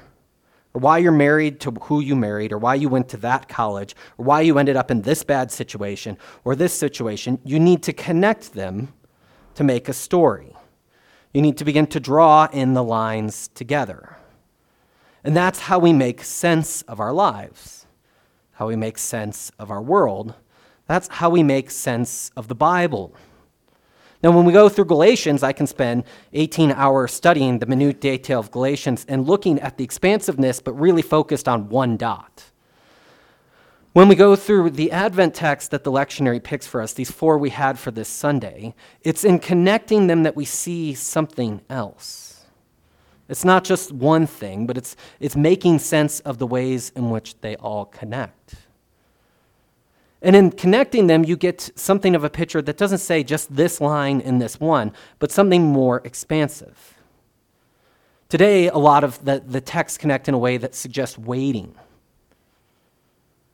or 0.72 0.80
why 0.80 0.98
you're 0.98 1.12
married 1.12 1.60
to 1.60 1.70
who 1.82 2.00
you 2.00 2.16
married, 2.16 2.52
or 2.52 2.58
why 2.58 2.74
you 2.74 2.88
went 2.88 3.08
to 3.10 3.16
that 3.18 3.48
college, 3.48 3.94
or 4.18 4.24
why 4.24 4.40
you 4.40 4.58
ended 4.58 4.76
up 4.76 4.90
in 4.90 5.02
this 5.02 5.22
bad 5.22 5.50
situation 5.50 6.16
or 6.44 6.56
this 6.56 6.72
situation, 6.72 7.38
you 7.44 7.58
need 7.60 7.82
to 7.82 7.92
connect 7.92 8.54
them 8.54 8.92
to 9.54 9.64
make 9.64 9.88
a 9.88 9.92
story. 9.92 10.56
You 11.34 11.42
need 11.42 11.58
to 11.58 11.64
begin 11.64 11.86
to 11.88 12.00
draw 12.00 12.48
in 12.52 12.74
the 12.74 12.82
lines 12.82 13.48
together. 13.48 14.16
And 15.22 15.36
that's 15.36 15.60
how 15.60 15.78
we 15.78 15.92
make 15.92 16.24
sense 16.24 16.82
of 16.82 16.98
our 16.98 17.12
lives, 17.12 17.79
how 18.60 18.66
we 18.66 18.76
make 18.76 18.98
sense 18.98 19.50
of 19.58 19.70
our 19.70 19.80
world. 19.80 20.34
That's 20.86 21.08
how 21.08 21.30
we 21.30 21.42
make 21.42 21.70
sense 21.70 22.30
of 22.36 22.48
the 22.48 22.54
Bible. 22.54 23.14
Now, 24.22 24.32
when 24.32 24.44
we 24.44 24.52
go 24.52 24.68
through 24.68 24.84
Galatians, 24.84 25.42
I 25.42 25.54
can 25.54 25.66
spend 25.66 26.04
18 26.34 26.70
hours 26.70 27.10
studying 27.10 27.58
the 27.58 27.64
minute 27.64 28.02
detail 28.02 28.38
of 28.38 28.50
Galatians 28.50 29.06
and 29.08 29.26
looking 29.26 29.58
at 29.60 29.78
the 29.78 29.84
expansiveness, 29.84 30.60
but 30.60 30.74
really 30.74 31.00
focused 31.00 31.48
on 31.48 31.70
one 31.70 31.96
dot. 31.96 32.50
When 33.94 34.08
we 34.08 34.14
go 34.14 34.36
through 34.36 34.68
the 34.72 34.92
Advent 34.92 35.34
text 35.34 35.70
that 35.70 35.82
the 35.82 35.90
lectionary 35.90 36.42
picks 36.42 36.66
for 36.66 36.82
us, 36.82 36.92
these 36.92 37.10
four 37.10 37.38
we 37.38 37.48
had 37.48 37.78
for 37.78 37.90
this 37.90 38.10
Sunday, 38.10 38.74
it's 39.02 39.24
in 39.24 39.38
connecting 39.38 40.06
them 40.06 40.24
that 40.24 40.36
we 40.36 40.44
see 40.44 40.92
something 40.92 41.62
else. 41.70 42.29
It's 43.30 43.44
not 43.44 43.62
just 43.62 43.92
one 43.92 44.26
thing, 44.26 44.66
but 44.66 44.76
it's, 44.76 44.96
it's 45.20 45.36
making 45.36 45.78
sense 45.78 46.18
of 46.20 46.38
the 46.38 46.48
ways 46.48 46.90
in 46.96 47.10
which 47.10 47.40
they 47.40 47.54
all 47.54 47.84
connect. 47.84 48.56
And 50.20 50.34
in 50.34 50.50
connecting 50.50 51.06
them, 51.06 51.24
you 51.24 51.36
get 51.36 51.70
something 51.76 52.16
of 52.16 52.24
a 52.24 52.28
picture 52.28 52.60
that 52.60 52.76
doesn't 52.76 52.98
say 52.98 53.22
just 53.22 53.54
this 53.54 53.80
line 53.80 54.20
in 54.20 54.40
this 54.40 54.58
one, 54.58 54.92
but 55.20 55.30
something 55.30 55.62
more 55.62 56.02
expansive. 56.04 56.98
Today, 58.28 58.68
a 58.68 58.76
lot 58.76 59.04
of 59.04 59.24
the, 59.24 59.40
the 59.46 59.60
texts 59.60 59.96
connect 59.96 60.26
in 60.26 60.34
a 60.34 60.38
way 60.38 60.56
that 60.56 60.74
suggests 60.74 61.16
waiting. 61.16 61.76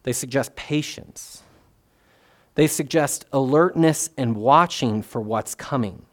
They 0.05 0.15
suggest 0.15 0.57
patience. 0.57 1.43
They 2.55 2.67
suggest 2.67 3.27
alertness 3.31 4.09
and 4.17 4.37
watching 4.37 5.03
for 5.03 5.21
what's 5.21 5.55
coming. 5.55 6.06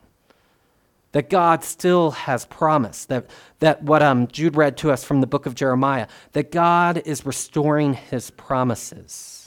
That 1.14 1.30
God 1.30 1.64
still 1.64 2.12
has 2.12 2.46
promised, 2.46 3.08
That, 3.08 3.28
that 3.60 3.82
what 3.82 4.04
um, 4.04 4.28
Jude 4.28 4.56
read 4.56 4.78
to 4.78 4.92
us 4.92 5.04
from 5.04 5.22
the 5.22 5.28
book 5.28 5.46
of 5.46 5.56
Jeremiah, 5.56 6.08
that 6.34 6.52
God 6.52 7.02
is 7.06 7.26
restoring 7.26 7.94
his 7.94 8.30
promises 8.30 9.44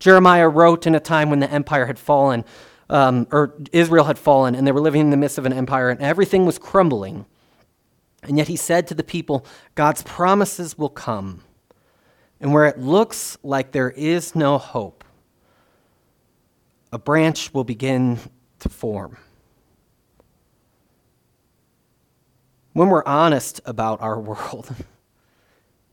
Jeremiah 0.00 0.48
wrote 0.48 0.86
in 0.86 0.94
a 0.94 1.00
time 1.00 1.30
when 1.30 1.38
the 1.38 1.50
empire 1.50 1.86
had 1.86 1.98
fallen, 1.98 2.44
um, 2.88 3.28
or 3.30 3.54
Israel 3.70 4.06
had 4.06 4.18
fallen, 4.18 4.54
and 4.54 4.66
they 4.66 4.72
were 4.72 4.80
living 4.80 5.02
in 5.02 5.10
the 5.10 5.16
midst 5.16 5.38
of 5.38 5.46
an 5.46 5.52
empire, 5.52 5.90
and 5.90 6.00
everything 6.00 6.46
was 6.46 6.58
crumbling. 6.58 7.26
And 8.22 8.36
yet 8.36 8.48
he 8.48 8.56
said 8.56 8.86
to 8.88 8.94
the 8.94 9.04
people, 9.04 9.44
God's 9.74 10.02
promises 10.02 10.76
will 10.76 10.88
come. 10.88 11.44
And 12.40 12.52
where 12.54 12.64
it 12.64 12.78
looks 12.78 13.36
like 13.42 13.72
there 13.72 13.90
is 13.90 14.34
no 14.34 14.56
hope, 14.56 15.04
a 16.90 16.98
branch 16.98 17.52
will 17.52 17.64
begin 17.64 18.18
to 18.60 18.68
form. 18.70 19.18
When 22.72 22.88
we're 22.88 23.04
honest 23.04 23.60
about 23.64 24.00
our 24.00 24.18
world, 24.20 24.74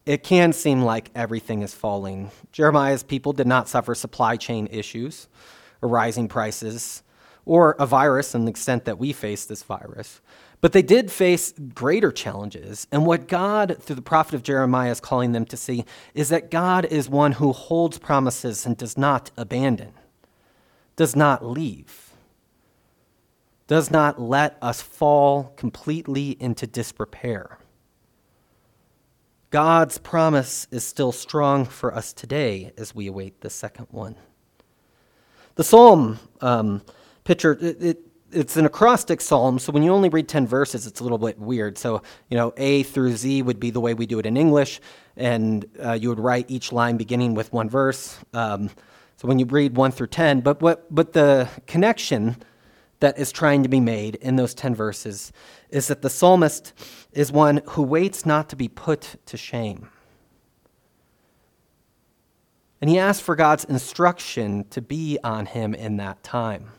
it 0.06 0.24
can 0.24 0.54
seem 0.54 0.84
like 0.84 1.12
everything 1.16 1.62
is 1.62 1.74
falling. 1.74 2.32
Jeremiah's 2.52 3.04
people 3.04 3.34
did 3.34 3.48
not 3.48 3.68
suffer 3.68 3.96
supply 3.96 4.38
chain 4.38 4.68
issues 4.72 5.28
or 5.82 5.90
rising 5.90 6.28
prices 6.28 7.04
or 7.46 7.76
a 7.80 7.86
virus 7.86 8.36
in 8.36 8.46
the 8.46 8.50
extent 8.50 8.86
that 8.86 9.00
we 9.00 9.14
face 9.14 9.46
this 9.46 9.64
virus. 9.64 10.22
But 10.60 10.74
they 10.74 10.82
did 10.82 11.12
face 11.12 11.54
greater 11.74 12.12
challenges. 12.12 12.88
And 12.92 13.06
what 13.06 13.28
God, 13.28 13.78
through 13.80 13.96
the 13.96 14.02
prophet 14.02 14.34
of 14.34 14.44
Jeremiah, 14.44 14.92
is 14.92 15.00
calling 15.00 15.32
them 15.32 15.46
to 15.46 15.58
see 15.58 15.86
is 16.14 16.30
that 16.30 16.52
God 16.52 16.86
is 16.86 17.10
one 17.10 17.34
who 17.34 17.54
holds 17.54 17.98
promises 17.98 18.66
and 18.66 18.76
does 18.76 18.98
not 18.98 19.32
abandon, 19.38 19.94
does 20.96 21.16
not 21.16 21.46
leave, 21.46 22.07
does 23.68 23.92
not 23.92 24.20
let 24.20 24.58
us 24.62 24.82
fall 24.82 25.54
completely 25.58 26.38
into 26.40 26.66
disrepair. 26.66 27.60
God's 29.50 29.98
promise 29.98 30.68
is 30.72 30.84
still 30.84 31.12
strong 31.12 31.66
for 31.66 31.94
us 31.94 32.12
today 32.12 32.74
as 32.78 32.96
we 32.96 33.08
await 33.08 33.42
the 33.42 33.50
second 33.50 33.88
one. 33.92 34.16
The 35.56 35.64
psalm 35.64 36.20
um, 36.42 36.82
picture, 37.24 37.58
it, 37.62 37.82
it, 37.82 38.00
it's 38.32 38.58
an 38.58 38.66
acrostic 38.66 39.22
psalm, 39.22 39.58
so 39.58 39.72
when 39.72 39.84
you 39.84 39.92
only 39.92 40.10
read 40.10 40.28
10 40.28 40.48
verses, 40.48 40.86
it's 40.86 41.00
a 41.00 41.04
little 41.04 41.18
bit 41.18 41.40
weird. 41.40 41.78
So, 41.78 42.02
you 42.30 42.38
know, 42.38 42.54
A 42.58 42.84
through 42.84 43.14
Z 43.14 43.42
would 43.42 43.60
be 43.60 43.70
the 43.70 43.80
way 43.80 43.94
we 43.94 44.06
do 44.06 44.20
it 44.20 44.26
in 44.26 44.36
English, 44.36 44.82
and 45.16 45.66
uh, 45.84 45.94
you 45.94 46.10
would 46.10 46.20
write 46.20 46.52
each 46.52 46.72
line 46.74 46.98
beginning 46.98 47.34
with 47.34 47.52
one 47.54 47.70
verse. 47.70 48.20
Um, 48.34 48.70
so 49.16 49.28
when 49.28 49.40
you 49.40 49.46
read 49.46 49.76
1 49.78 49.92
through 49.92 50.08
10, 50.08 50.42
but, 50.42 50.62
what, 50.62 50.94
but 50.94 51.14
the 51.14 51.50
connection 51.66 52.36
that 53.00 53.18
is 53.18 53.32
trying 53.32 53.64
to 53.64 53.70
be 53.70 53.80
made 53.80 54.16
in 54.16 54.36
those 54.36 54.54
10 54.54 54.74
verses 54.74 55.32
is 55.70 55.88
that 55.88 56.02
the 56.02 56.10
psalmist 56.10 56.74
is 57.12 57.32
one 57.32 57.62
who 57.70 57.84
waits 57.84 58.26
not 58.26 58.50
to 58.50 58.56
be 58.56 58.68
put 58.68 59.16
to 59.26 59.38
shame. 59.38 59.90
And 62.80 62.90
he 62.90 63.00
asks 63.00 63.24
for 63.24 63.36
God's 63.36 63.64
instruction 63.66 64.66
to 64.70 64.82
be 64.82 65.18
on 65.24 65.48
him 65.48 65.74
in 65.74 65.98
that 65.98 66.24
time. 66.24 66.72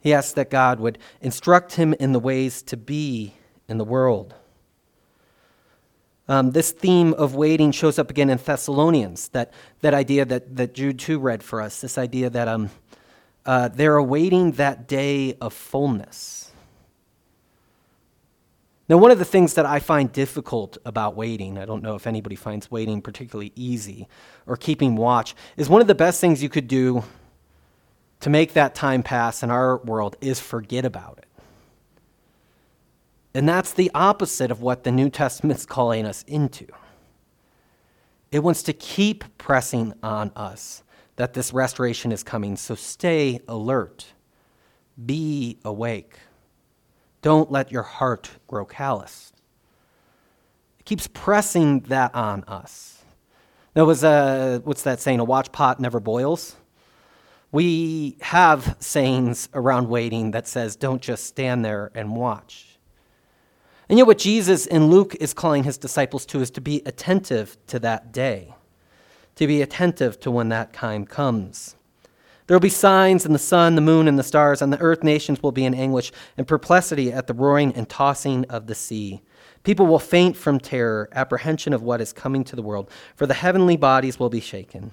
He 0.00 0.14
asks 0.14 0.32
that 0.32 0.50
God 0.50 0.80
would 0.80 0.98
instruct 1.20 1.74
him 1.74 1.94
in 1.94 2.12
the 2.12 2.20
ways 2.20 2.62
to 2.62 2.76
be 2.76 3.34
in 3.68 3.78
the 3.78 3.84
world. 3.84 4.34
Um, 6.28 6.50
this 6.52 6.72
theme 6.72 7.14
of 7.14 7.34
waiting 7.34 7.70
shows 7.70 7.98
up 7.98 8.10
again 8.10 8.30
in 8.30 8.38
Thessalonians, 8.38 9.28
that, 9.28 9.52
that 9.80 9.94
idea 9.94 10.24
that, 10.24 10.56
that 10.56 10.74
Jude 10.74 10.98
2 10.98 11.18
read 11.18 11.42
for 11.42 11.60
us, 11.60 11.80
this 11.80 11.98
idea 11.98 12.30
that 12.30 12.48
um, 12.48 12.70
uh, 13.46 13.68
they're 13.68 13.96
awaiting 13.96 14.52
that 14.52 14.86
day 14.86 15.36
of 15.40 15.52
fullness. 15.54 16.50
Now, 18.88 18.98
one 18.98 19.10
of 19.10 19.18
the 19.18 19.24
things 19.24 19.54
that 19.54 19.66
I 19.66 19.80
find 19.80 20.12
difficult 20.12 20.78
about 20.84 21.16
waiting, 21.16 21.58
I 21.58 21.64
don't 21.64 21.82
know 21.82 21.96
if 21.96 22.06
anybody 22.06 22.36
finds 22.36 22.70
waiting 22.70 23.02
particularly 23.02 23.52
easy 23.56 24.06
or 24.46 24.56
keeping 24.56 24.94
watch, 24.94 25.34
is 25.56 25.68
one 25.68 25.80
of 25.80 25.88
the 25.88 25.94
best 25.94 26.20
things 26.20 26.42
you 26.42 26.48
could 26.48 26.68
do 26.68 27.02
to 28.20 28.30
make 28.30 28.52
that 28.52 28.74
time 28.74 29.02
pass 29.02 29.42
in 29.42 29.50
our 29.50 29.78
world 29.78 30.16
is 30.20 30.38
forget 30.38 30.84
about 30.84 31.18
it. 31.18 31.26
And 33.34 33.48
that's 33.48 33.72
the 33.72 33.90
opposite 33.94 34.50
of 34.50 34.62
what 34.62 34.84
the 34.84 34.92
New 34.92 35.10
Testament's 35.10 35.66
calling 35.66 36.06
us 36.06 36.24
into. 36.26 36.66
It 38.32 38.38
wants 38.40 38.62
to 38.64 38.72
keep 38.72 39.24
pressing 39.36 39.94
on 40.02 40.30
us 40.34 40.82
that 41.16 41.34
this 41.34 41.52
restoration 41.52 42.12
is 42.12 42.22
coming, 42.22 42.56
so 42.56 42.74
stay 42.74 43.40
alert, 43.48 44.06
be 45.04 45.58
awake. 45.64 46.18
Don't 47.22 47.50
let 47.50 47.72
your 47.72 47.82
heart 47.82 48.30
grow 48.46 48.64
callous. 48.64 49.32
It 50.78 50.84
keeps 50.84 51.08
pressing 51.08 51.80
that 51.80 52.14
on 52.14 52.44
us. 52.44 53.02
There 53.74 53.84
was 53.84 54.04
a, 54.04 54.60
what's 54.64 54.82
that 54.84 55.00
saying? 55.00 55.20
A 55.20 55.24
watch 55.24 55.52
pot 55.52 55.80
never 55.80 56.00
boils. 56.00 56.56
We 57.52 58.16
have 58.20 58.76
sayings 58.80 59.48
around 59.54 59.88
waiting 59.88 60.32
that 60.32 60.46
says, 60.46 60.76
don't 60.76 61.00
just 61.00 61.24
stand 61.24 61.64
there 61.64 61.90
and 61.94 62.14
watch. 62.14 62.78
And 63.88 63.98
yet, 63.98 64.06
what 64.06 64.18
Jesus 64.18 64.66
in 64.66 64.88
Luke 64.88 65.14
is 65.20 65.32
calling 65.32 65.62
his 65.62 65.78
disciples 65.78 66.26
to 66.26 66.40
is 66.40 66.50
to 66.50 66.60
be 66.60 66.82
attentive 66.84 67.56
to 67.68 67.78
that 67.78 68.12
day, 68.12 68.55
to 69.36 69.46
be 69.46 69.62
attentive 69.62 70.18
to 70.20 70.30
when 70.30 70.48
that 70.48 70.72
time 70.72 71.06
comes. 71.06 71.76
There 72.46 72.54
will 72.54 72.60
be 72.60 72.68
signs 72.68 73.26
in 73.26 73.32
the 73.32 73.38
sun, 73.38 73.74
the 73.74 73.80
moon, 73.80 74.06
and 74.06 74.18
the 74.18 74.22
stars, 74.22 74.62
and 74.62 74.72
the 74.72 74.80
earth 74.80 75.02
nations 75.02 75.42
will 75.42 75.52
be 75.52 75.64
in 75.64 75.74
anguish 75.74 76.12
and 76.36 76.46
perplexity 76.46 77.12
at 77.12 77.26
the 77.26 77.34
roaring 77.34 77.72
and 77.74 77.88
tossing 77.88 78.44
of 78.46 78.66
the 78.66 78.74
sea. 78.74 79.22
People 79.64 79.86
will 79.86 79.98
faint 79.98 80.36
from 80.36 80.60
terror, 80.60 81.08
apprehension 81.12 81.72
of 81.72 81.82
what 81.82 82.00
is 82.00 82.12
coming 82.12 82.44
to 82.44 82.54
the 82.54 82.62
world, 82.62 82.88
for 83.16 83.26
the 83.26 83.34
heavenly 83.34 83.76
bodies 83.76 84.20
will 84.20 84.28
be 84.28 84.40
shaken. 84.40 84.92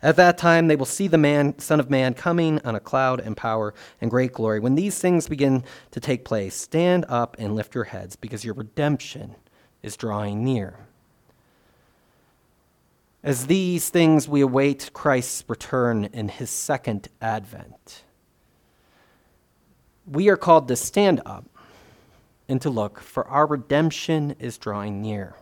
At 0.00 0.14
that 0.16 0.38
time 0.38 0.68
they 0.68 0.76
will 0.76 0.86
see 0.86 1.08
the 1.08 1.18
man, 1.18 1.58
Son 1.58 1.80
of 1.80 1.90
Man 1.90 2.14
coming 2.14 2.60
on 2.64 2.76
a 2.76 2.80
cloud 2.80 3.18
in 3.20 3.34
power 3.34 3.74
and 4.00 4.10
great 4.10 4.32
glory. 4.32 4.60
When 4.60 4.76
these 4.76 4.98
things 4.98 5.28
begin 5.28 5.64
to 5.90 6.00
take 6.00 6.24
place, 6.24 6.54
stand 6.54 7.04
up 7.08 7.36
and 7.38 7.56
lift 7.56 7.74
your 7.74 7.84
heads, 7.84 8.14
because 8.14 8.44
your 8.44 8.54
redemption 8.54 9.34
is 9.82 9.96
drawing 9.96 10.44
near. 10.44 10.86
As 13.24 13.46
these 13.46 13.88
things 13.88 14.28
we 14.28 14.40
await 14.40 14.90
Christ's 14.92 15.44
return 15.46 16.06
in 16.12 16.28
his 16.28 16.50
second 16.50 17.08
advent, 17.20 18.02
we 20.10 20.28
are 20.28 20.36
called 20.36 20.66
to 20.68 20.74
stand 20.74 21.20
up 21.24 21.44
and 22.48 22.60
to 22.62 22.70
look, 22.70 22.98
for 22.98 23.26
our 23.28 23.46
redemption 23.46 24.34
is 24.40 24.58
drawing 24.58 25.00
near. 25.00 25.36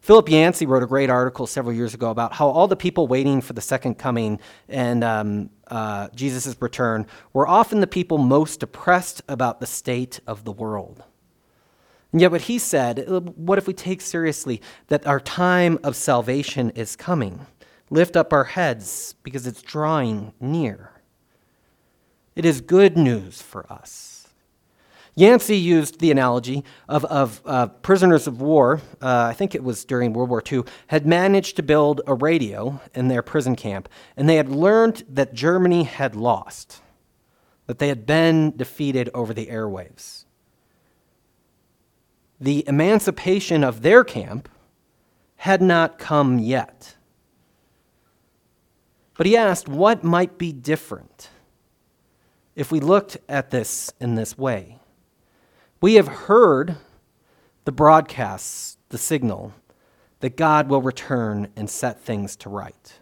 Philip 0.00 0.28
Yancey 0.28 0.64
wrote 0.64 0.82
a 0.82 0.86
great 0.86 1.10
article 1.10 1.46
several 1.46 1.74
years 1.74 1.94
ago 1.94 2.10
about 2.10 2.34
how 2.34 2.48
all 2.48 2.68
the 2.68 2.76
people 2.76 3.08
waiting 3.08 3.40
for 3.40 3.54
the 3.54 3.60
second 3.60 3.96
coming 3.96 4.38
and 4.68 5.02
um, 5.02 5.50
uh, 5.68 6.08
Jesus' 6.14 6.56
return 6.60 7.06
were 7.32 7.48
often 7.48 7.80
the 7.80 7.86
people 7.86 8.18
most 8.18 8.60
depressed 8.60 9.22
about 9.28 9.58
the 9.58 9.66
state 9.66 10.20
of 10.26 10.44
the 10.44 10.52
world. 10.52 11.02
And 12.14 12.20
yet, 12.20 12.30
what 12.30 12.42
he 12.42 12.60
said, 12.60 13.08
uh, 13.08 13.18
what 13.18 13.58
if 13.58 13.66
we 13.66 13.74
take 13.74 14.00
seriously 14.00 14.62
that 14.86 15.04
our 15.04 15.18
time 15.18 15.80
of 15.82 15.96
salvation 15.96 16.70
is 16.76 16.94
coming? 16.94 17.44
Lift 17.90 18.14
up 18.16 18.32
our 18.32 18.44
heads 18.44 19.16
because 19.24 19.48
it's 19.48 19.60
drawing 19.60 20.32
near. 20.40 20.92
It 22.36 22.44
is 22.44 22.60
good 22.60 22.96
news 22.96 23.42
for 23.42 23.66
us. 23.68 24.28
Yancey 25.16 25.56
used 25.56 25.98
the 25.98 26.12
analogy 26.12 26.62
of, 26.88 27.04
of 27.06 27.42
uh, 27.46 27.66
prisoners 27.66 28.28
of 28.28 28.40
war, 28.40 28.80
uh, 29.02 29.26
I 29.28 29.32
think 29.32 29.56
it 29.56 29.64
was 29.64 29.84
during 29.84 30.12
World 30.12 30.30
War 30.30 30.40
II, 30.40 30.62
had 30.86 31.08
managed 31.08 31.56
to 31.56 31.64
build 31.64 32.00
a 32.06 32.14
radio 32.14 32.80
in 32.94 33.08
their 33.08 33.22
prison 33.22 33.56
camp, 33.56 33.88
and 34.16 34.28
they 34.28 34.36
had 34.36 34.48
learned 34.48 35.02
that 35.08 35.34
Germany 35.34 35.82
had 35.82 36.14
lost, 36.14 36.80
that 37.66 37.80
they 37.80 37.88
had 37.88 38.06
been 38.06 38.56
defeated 38.56 39.10
over 39.14 39.34
the 39.34 39.46
airwaves. 39.46 40.23
The 42.44 42.62
emancipation 42.68 43.64
of 43.64 43.80
their 43.80 44.04
camp 44.04 44.50
had 45.36 45.62
not 45.62 45.98
come 45.98 46.38
yet. 46.38 46.94
But 49.16 49.24
he 49.24 49.34
asked, 49.34 49.66
what 49.66 50.04
might 50.04 50.36
be 50.36 50.52
different 50.52 51.30
if 52.54 52.70
we 52.70 52.80
looked 52.80 53.16
at 53.30 53.50
this 53.50 53.94
in 53.98 54.14
this 54.14 54.36
way? 54.36 54.78
We 55.80 55.94
have 55.94 56.06
heard 56.06 56.76
the 57.64 57.72
broadcasts, 57.72 58.76
the 58.90 58.98
signal 58.98 59.54
that 60.20 60.36
God 60.36 60.68
will 60.68 60.82
return 60.82 61.48
and 61.56 61.70
set 61.70 62.02
things 62.02 62.36
to 62.36 62.50
right. 62.50 62.92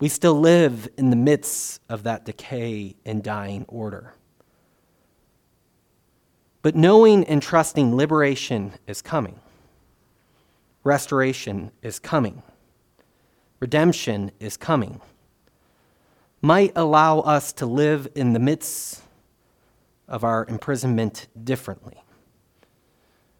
We 0.00 0.08
still 0.08 0.38
live 0.38 0.86
in 0.98 1.08
the 1.08 1.16
midst 1.16 1.80
of 1.88 2.02
that 2.02 2.26
decay 2.26 2.96
and 3.06 3.22
dying 3.22 3.64
order. 3.68 4.16
But 6.62 6.76
knowing 6.76 7.24
and 7.24 7.40
trusting 7.40 7.94
liberation 7.96 8.72
is 8.86 9.00
coming, 9.00 9.40
restoration 10.84 11.70
is 11.82 11.98
coming, 11.98 12.42
redemption 13.60 14.30
is 14.40 14.56
coming, 14.56 15.00
might 16.42 16.72
allow 16.76 17.20
us 17.20 17.52
to 17.54 17.66
live 17.66 18.08
in 18.14 18.34
the 18.34 18.38
midst 18.38 19.02
of 20.06 20.22
our 20.22 20.44
imprisonment 20.46 21.28
differently, 21.42 22.02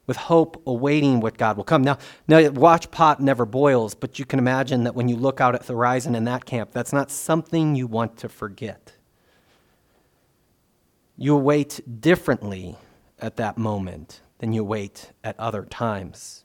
with 0.06 0.16
hope 0.16 0.62
awaiting 0.66 1.20
what 1.20 1.36
God 1.36 1.58
will 1.58 1.64
come. 1.64 1.82
Now, 1.82 1.98
now, 2.26 2.48
watch 2.50 2.90
pot 2.90 3.20
never 3.20 3.44
boils, 3.44 3.94
but 3.94 4.18
you 4.18 4.24
can 4.24 4.38
imagine 4.38 4.84
that 4.84 4.94
when 4.94 5.08
you 5.08 5.16
look 5.16 5.42
out 5.42 5.54
at 5.54 5.64
the 5.64 5.74
horizon 5.74 6.14
in 6.14 6.24
that 6.24 6.46
camp, 6.46 6.70
that's 6.72 6.92
not 6.92 7.10
something 7.10 7.74
you 7.74 7.86
want 7.86 8.16
to 8.18 8.30
forget. 8.30 8.94
You 11.18 11.34
await 11.34 12.00
differently 12.00 12.78
at 13.22 13.36
that 13.36 13.58
moment 13.58 14.20
than 14.38 14.52
you 14.52 14.64
wait 14.64 15.12
at 15.22 15.38
other 15.38 15.64
times. 15.64 16.44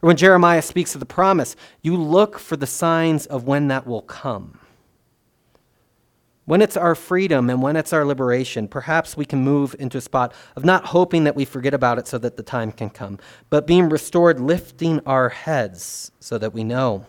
Or 0.00 0.08
when 0.08 0.16
Jeremiah 0.16 0.62
speaks 0.62 0.94
of 0.94 1.00
the 1.00 1.06
promise, 1.06 1.54
you 1.80 1.96
look 1.96 2.38
for 2.38 2.56
the 2.56 2.66
signs 2.66 3.26
of 3.26 3.46
when 3.46 3.68
that 3.68 3.86
will 3.86 4.02
come. 4.02 4.58
When 6.44 6.60
it's 6.60 6.76
our 6.76 6.96
freedom 6.96 7.48
and 7.48 7.62
when 7.62 7.76
it's 7.76 7.92
our 7.92 8.04
liberation, 8.04 8.66
perhaps 8.66 9.16
we 9.16 9.24
can 9.24 9.44
move 9.44 9.76
into 9.78 9.98
a 9.98 10.00
spot 10.00 10.34
of 10.56 10.64
not 10.64 10.86
hoping 10.86 11.22
that 11.24 11.36
we 11.36 11.44
forget 11.44 11.72
about 11.72 11.98
it 11.98 12.08
so 12.08 12.18
that 12.18 12.36
the 12.36 12.42
time 12.42 12.72
can 12.72 12.90
come, 12.90 13.20
but 13.48 13.66
being 13.66 13.88
restored, 13.88 14.40
lifting 14.40 15.00
our 15.06 15.28
heads 15.28 16.10
so 16.18 16.38
that 16.38 16.52
we 16.52 16.64
know. 16.64 17.06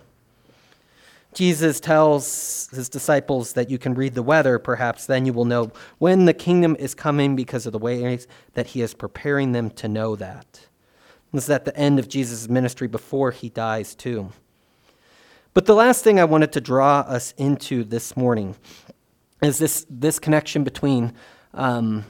Jesus 1.34 1.80
tells 1.80 2.68
his 2.72 2.88
disciples 2.88 3.54
that 3.54 3.70
you 3.70 3.78
can 3.78 3.94
read 3.94 4.14
the 4.14 4.22
weather, 4.22 4.58
perhaps 4.58 5.06
then 5.06 5.26
you 5.26 5.32
will 5.32 5.44
know 5.44 5.72
when 5.98 6.24
the 6.24 6.34
kingdom 6.34 6.76
is 6.78 6.94
coming 6.94 7.34
because 7.34 7.66
of 7.66 7.72
the 7.72 7.78
ways 7.78 8.26
that 8.52 8.68
he 8.68 8.82
is 8.82 8.94
preparing 8.94 9.52
them 9.52 9.70
to 9.70 9.88
know 9.88 10.16
that. 10.16 10.60
This 11.32 11.44
is 11.44 11.50
at 11.50 11.64
the 11.64 11.76
end 11.76 11.98
of 11.98 12.08
Jesus' 12.08 12.48
ministry 12.48 12.86
before 12.86 13.32
he 13.32 13.48
dies, 13.48 13.96
too. 13.96 14.32
But 15.52 15.66
the 15.66 15.74
last 15.74 16.04
thing 16.04 16.20
I 16.20 16.24
wanted 16.24 16.52
to 16.52 16.60
draw 16.60 17.00
us 17.00 17.34
into 17.36 17.82
this 17.82 18.16
morning 18.16 18.54
is 19.42 19.58
this, 19.58 19.84
this 19.90 20.20
connection 20.20 20.62
between 20.62 21.12
um, 21.52 22.04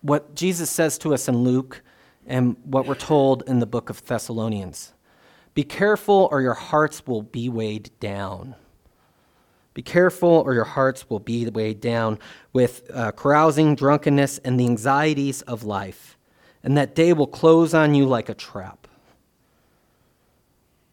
what 0.00 0.34
Jesus 0.34 0.70
says 0.70 0.96
to 0.98 1.12
us 1.12 1.28
in 1.28 1.36
Luke 1.36 1.82
and 2.26 2.56
what 2.64 2.86
we're 2.86 2.94
told 2.94 3.42
in 3.46 3.58
the 3.58 3.66
book 3.66 3.90
of 3.90 4.02
Thessalonians. 4.06 4.93
Be 5.54 5.64
careful, 5.64 6.28
or 6.30 6.42
your 6.42 6.54
hearts 6.54 7.06
will 7.06 7.22
be 7.22 7.48
weighed 7.48 7.90
down. 8.00 8.56
Be 9.72 9.82
careful, 9.82 10.28
or 10.28 10.54
your 10.54 10.64
hearts 10.64 11.08
will 11.08 11.20
be 11.20 11.48
weighed 11.48 11.80
down 11.80 12.18
with 12.52 12.90
uh, 12.92 13.12
carousing, 13.12 13.74
drunkenness, 13.74 14.38
and 14.38 14.58
the 14.58 14.66
anxieties 14.66 15.42
of 15.42 15.64
life, 15.64 16.16
and 16.62 16.76
that 16.76 16.94
day 16.94 17.12
will 17.12 17.26
close 17.26 17.74
on 17.74 17.94
you 17.94 18.04
like 18.04 18.28
a 18.28 18.34
trap. 18.34 18.86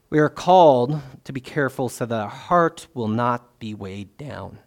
We 0.10 0.20
are 0.20 0.30
called 0.30 1.02
to 1.24 1.32
be 1.32 1.40
careful 1.40 1.90
so 1.90 2.06
that 2.06 2.20
our 2.20 2.28
heart 2.28 2.88
will 2.94 3.08
not 3.08 3.60
be 3.60 3.74
weighed 3.74 4.18
down. 4.18 4.60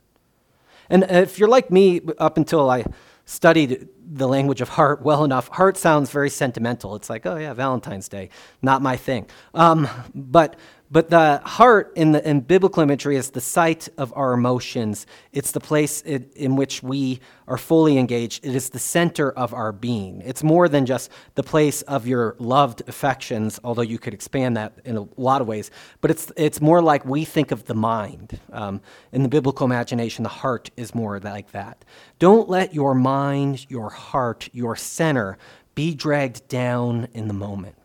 And 0.88 1.04
if 1.04 1.38
you're 1.38 1.48
like 1.48 1.70
me, 1.70 2.00
up 2.18 2.36
until 2.36 2.70
I 2.70 2.84
studied 3.26 3.88
the 4.06 4.28
language 4.28 4.60
of 4.60 4.70
heart 4.70 5.02
well 5.02 5.24
enough, 5.24 5.48
heart 5.48 5.76
sounds 5.76 6.10
very 6.10 6.30
sentimental. 6.30 6.94
It's 6.94 7.10
like, 7.10 7.26
oh 7.26 7.36
yeah, 7.36 7.54
Valentine's 7.54 8.08
Day, 8.08 8.30
not 8.62 8.82
my 8.82 8.96
thing. 8.96 9.26
Um, 9.54 9.88
but 10.14 10.56
but 10.94 11.10
the 11.10 11.40
heart 11.44 11.92
in, 11.96 12.12
the, 12.12 12.28
in 12.28 12.40
biblical 12.40 12.80
imagery 12.80 13.16
is 13.16 13.30
the 13.30 13.40
site 13.40 13.88
of 13.98 14.12
our 14.14 14.32
emotions. 14.32 15.06
It's 15.32 15.50
the 15.50 15.58
place 15.58 16.02
in, 16.02 16.30
in, 16.36 16.54
which 16.54 16.84
we 16.84 17.18
are 17.48 17.56
fully 17.56 17.98
engaged. 17.98 18.46
It 18.46 18.54
is 18.54 18.68
the 18.68 18.78
center 18.78 19.32
of 19.32 19.52
our 19.54 19.72
being. 19.72 20.22
It's 20.24 20.44
more 20.44 20.68
than 20.68 20.86
just 20.86 21.10
the 21.34 21.42
place 21.42 21.82
of 21.82 22.06
your 22.06 22.36
loved 22.38 22.82
affections, 22.86 23.58
although 23.64 23.82
you 23.82 23.98
could 23.98 24.14
expand 24.14 24.56
that 24.56 24.78
in 24.84 24.96
a 24.96 25.08
lot 25.16 25.40
of 25.40 25.48
ways. 25.48 25.72
But 26.00 26.12
it's, 26.12 26.30
it's 26.36 26.60
more 26.60 26.80
like 26.80 27.04
we 27.04 27.24
think 27.24 27.50
of 27.50 27.64
the 27.64 27.74
mind. 27.74 28.38
Um, 28.52 28.80
in 29.10 29.24
the 29.24 29.28
biblical 29.28 29.66
imagination, 29.66 30.22
the 30.22 30.28
heart 30.28 30.70
is 30.76 30.94
more 30.94 31.18
like 31.18 31.50
that. 31.50 31.84
Don't 32.20 32.48
let 32.48 32.72
your 32.72 32.94
mind, 32.94 33.66
your 33.68 33.90
heart, 33.94 34.48
your 34.52 34.76
center 34.76 35.38
be 35.74 35.94
dragged 35.94 36.46
down 36.48 37.08
in 37.14 37.28
the 37.28 37.34
moment. 37.34 37.76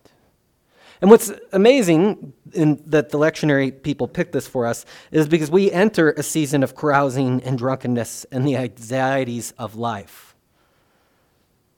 And 1.02 1.10
what's 1.10 1.32
amazing 1.54 2.34
in 2.54 2.82
that 2.86 3.10
the 3.10 3.18
lectionary 3.18 3.82
people 3.82 4.08
picked 4.08 4.34
this 4.34 4.48
for 4.48 4.66
us 4.66 4.86
is 5.12 5.28
because 5.28 5.50
we 5.50 5.72
enter 5.72 6.12
a 6.12 6.24
season 6.24 6.62
of 6.62 6.76
carousing 6.76 7.42
and 7.44 7.58
drunkenness 7.58 8.26
and 8.32 8.46
the 8.46 8.58
anxieties 8.58 9.54
of 9.58 9.76
life. 9.76 10.36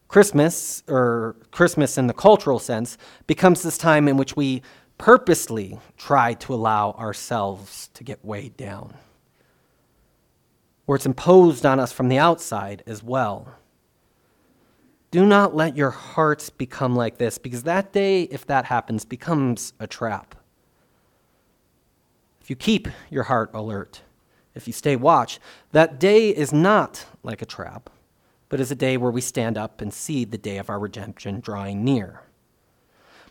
Christmas, 0.07 0.83
or 0.87 1.35
Christmas 1.51 1.97
in 1.97 2.07
the 2.07 2.13
cultural 2.13 2.59
sense, 2.59 2.97
becomes 3.27 3.61
this 3.61 3.77
time 3.77 4.07
in 4.07 4.17
which 4.17 4.35
we 4.35 4.61
purposely 4.97 5.79
try 5.97 6.33
to 6.33 6.53
allow 6.53 6.91
ourselves 6.91 7.89
to 7.93 8.03
get 8.03 8.25
weighed 8.25 8.57
down. 8.57 8.93
Or 10.87 10.95
it's 10.95 11.05
imposed 11.05 11.65
on 11.65 11.79
us 11.79 11.91
from 11.91 12.09
the 12.09 12.17
outside 12.17 12.83
as 12.85 13.01
well. 13.01 13.55
Do 15.11 15.25
not 15.25 15.53
let 15.53 15.75
your 15.75 15.89
hearts 15.89 16.49
become 16.49 16.95
like 16.95 17.17
this, 17.17 17.37
because 17.37 17.63
that 17.63 17.91
day, 17.91 18.23
if 18.23 18.45
that 18.47 18.65
happens, 18.65 19.03
becomes 19.03 19.73
a 19.77 19.85
trap. 19.85 20.35
If 22.39 22.49
you 22.49 22.55
keep 22.55 22.87
your 23.09 23.23
heart 23.23 23.51
alert, 23.53 24.01
if 24.55 24.67
you 24.67 24.73
stay 24.73 24.95
watch, 24.95 25.39
that 25.73 25.99
day 25.99 26.29
is 26.29 26.53
not 26.53 27.05
like 27.23 27.41
a 27.41 27.45
trap, 27.45 27.89
but 28.47 28.61
is 28.61 28.71
a 28.71 28.75
day 28.75 28.95
where 28.95 29.11
we 29.11 29.19
stand 29.19 29.57
up 29.57 29.81
and 29.81 29.93
see 29.93 30.23
the 30.23 30.37
day 30.37 30.57
of 30.57 30.69
our 30.69 30.79
redemption 30.79 31.41
drawing 31.41 31.83
near. 31.83 32.21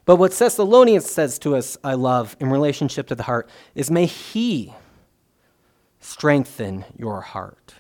But 0.05 0.17
what 0.17 0.33
Thessalonians 0.33 1.11
says 1.11 1.39
to 1.41 1.57
us, 1.57 1.79
I 1.83 1.95
love, 1.95 2.37
in 2.41 2.51
relationship 2.51 3.07
to 3.07 3.15
the 3.15 3.23
heart, 3.23 3.49
is 3.75 3.91
may 3.91 4.05
He 4.05 4.75
strengthen 5.99 6.85
your 6.95 7.23
heart, 7.23 7.75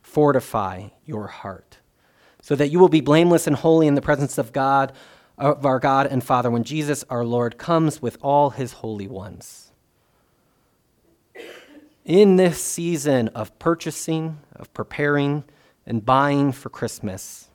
fortify 0.00 0.88
your 1.04 1.26
heart 1.26 1.67
so 2.48 2.56
that 2.56 2.70
you 2.70 2.78
will 2.78 2.88
be 2.88 3.02
blameless 3.02 3.46
and 3.46 3.56
holy 3.56 3.86
in 3.86 3.94
the 3.94 4.00
presence 4.00 4.38
of 4.38 4.54
God, 4.54 4.94
of 5.36 5.66
our 5.66 5.78
God 5.78 6.06
and 6.06 6.24
Father, 6.24 6.50
when 6.50 6.64
Jesus 6.64 7.04
our 7.10 7.22
Lord 7.22 7.58
comes 7.58 8.00
with 8.00 8.16
all 8.22 8.48
his 8.48 8.72
holy 8.72 9.06
ones. 9.06 9.70
In 12.06 12.36
this 12.36 12.58
season 12.64 13.28
of 13.34 13.58
purchasing, 13.58 14.38
of 14.56 14.72
preparing, 14.72 15.44
and 15.84 16.06
buying 16.06 16.52
for 16.52 16.70
Christmas, 16.70 17.50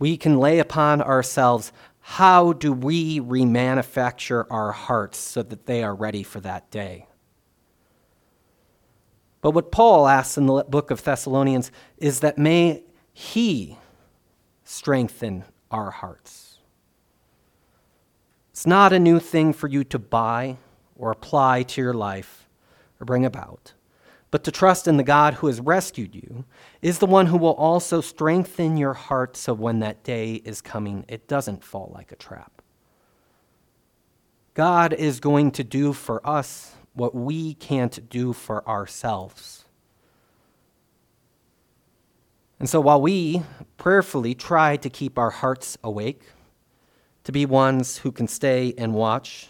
we 0.00 0.16
can 0.16 0.40
lay 0.40 0.58
upon 0.58 1.00
ourselves 1.00 1.70
how 2.00 2.54
do 2.54 2.72
we 2.72 3.20
remanufacture 3.20 4.46
our 4.50 4.72
hearts 4.72 5.16
so 5.16 5.44
that 5.44 5.66
they 5.66 5.84
are 5.84 5.94
ready 5.94 6.24
for 6.24 6.40
that 6.40 6.72
day? 6.72 7.06
But 9.42 9.52
what 9.52 9.70
Paul 9.70 10.08
asks 10.08 10.36
in 10.36 10.46
the 10.46 10.64
book 10.64 10.90
of 10.90 11.04
Thessalonians 11.04 11.70
is 11.98 12.18
that 12.18 12.36
may 12.36 12.82
he 13.18 13.78
strengthen 14.62 15.42
our 15.70 15.90
hearts. 15.90 16.58
It's 18.50 18.66
not 18.66 18.92
a 18.92 18.98
new 18.98 19.18
thing 19.18 19.54
for 19.54 19.68
you 19.68 19.84
to 19.84 19.98
buy 19.98 20.58
or 20.98 21.12
apply 21.12 21.62
to 21.62 21.80
your 21.80 21.94
life 21.94 22.46
or 23.00 23.06
bring 23.06 23.24
about, 23.24 23.72
but 24.30 24.44
to 24.44 24.50
trust 24.50 24.86
in 24.86 24.98
the 24.98 25.02
God 25.02 25.32
who 25.32 25.46
has 25.46 25.60
rescued 25.60 26.14
you 26.14 26.44
is 26.82 26.98
the 26.98 27.06
one 27.06 27.24
who 27.24 27.38
will 27.38 27.54
also 27.54 28.02
strengthen 28.02 28.76
your 28.76 28.92
heart 28.92 29.34
so 29.34 29.54
when 29.54 29.78
that 29.78 30.04
day 30.04 30.34
is 30.34 30.60
coming, 30.60 31.06
it 31.08 31.26
doesn't 31.26 31.64
fall 31.64 31.90
like 31.94 32.12
a 32.12 32.16
trap. 32.16 32.60
God 34.52 34.92
is 34.92 35.20
going 35.20 35.52
to 35.52 35.64
do 35.64 35.94
for 35.94 36.20
us 36.28 36.74
what 36.92 37.14
we 37.14 37.54
can't 37.54 38.10
do 38.10 38.34
for 38.34 38.68
ourselves. 38.68 39.65
And 42.58 42.68
so 42.68 42.80
while 42.80 43.00
we 43.00 43.42
prayerfully 43.76 44.34
try 44.34 44.76
to 44.76 44.88
keep 44.88 45.18
our 45.18 45.30
hearts 45.30 45.76
awake, 45.84 46.22
to 47.24 47.32
be 47.32 47.44
ones 47.44 47.98
who 47.98 48.12
can 48.12 48.28
stay 48.28 48.72
and 48.78 48.94
watch, 48.94 49.48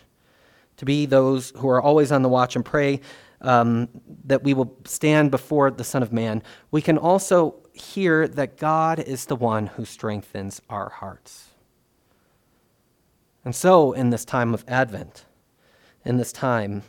to 0.79 0.85
be 0.85 1.07
those 1.07 1.53
who 1.57 1.69
are 1.69 1.81
always 1.81 2.11
on 2.11 2.23
the 2.23 2.29
watch 2.29 2.57
and 2.57 2.65
pray 2.65 3.01
um, 3.43 3.89
that 4.25 4.43
we 4.43 4.55
will 4.55 4.75
stand 4.85 5.31
before 5.31 5.71
the 5.71 5.85
Son 5.85 6.03
of 6.03 6.13
Man, 6.13 6.43
we 6.71 6.83
can 6.83 6.99
also 6.99 7.55
hear 7.75 8.27
that 8.27 8.57
God 8.57 8.99
is 8.99 9.27
the 9.27 9.37
one 9.37 9.67
who 9.67 9.85
strengthens 9.85 10.61
our 10.71 10.89
hearts. 10.89 11.51
And 13.45 13.55
so, 13.55 13.93
in 13.93 14.11
this 14.11 14.25
time 14.25 14.55
of 14.55 14.65
Advent, 14.67 15.27
in 16.05 16.17
this 16.17 16.33
time 16.33 16.83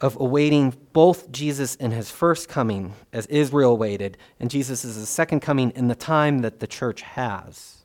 of 0.00 0.16
awaiting 0.20 0.74
both 0.92 1.32
Jesus 1.32 1.74
in 1.74 1.90
his 1.90 2.10
first 2.10 2.48
coming, 2.48 2.94
as 3.12 3.26
Israel 3.26 3.76
waited, 3.76 4.18
and 4.38 4.50
Jesus' 4.50 5.08
second 5.08 5.40
coming 5.40 5.70
in 5.74 5.88
the 5.88 5.94
time 5.94 6.40
that 6.40 6.60
the 6.60 6.66
church 6.66 7.00
has, 7.02 7.78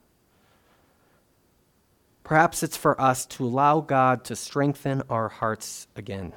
perhaps 2.24 2.64
it's 2.64 2.78
for 2.78 3.00
us 3.00 3.26
to 3.26 3.46
allow 3.46 3.80
God 3.80 4.24
to 4.26 4.36
strengthen 4.36 5.04
our 5.10 5.30
hearts 5.30 5.88
again. 5.96 6.34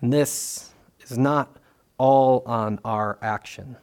And 0.00 0.12
this 0.12 0.70
is 1.00 1.18
not 1.18 1.58
all 1.96 2.42
on 2.46 2.78
our 2.84 3.18
action, 3.22 3.76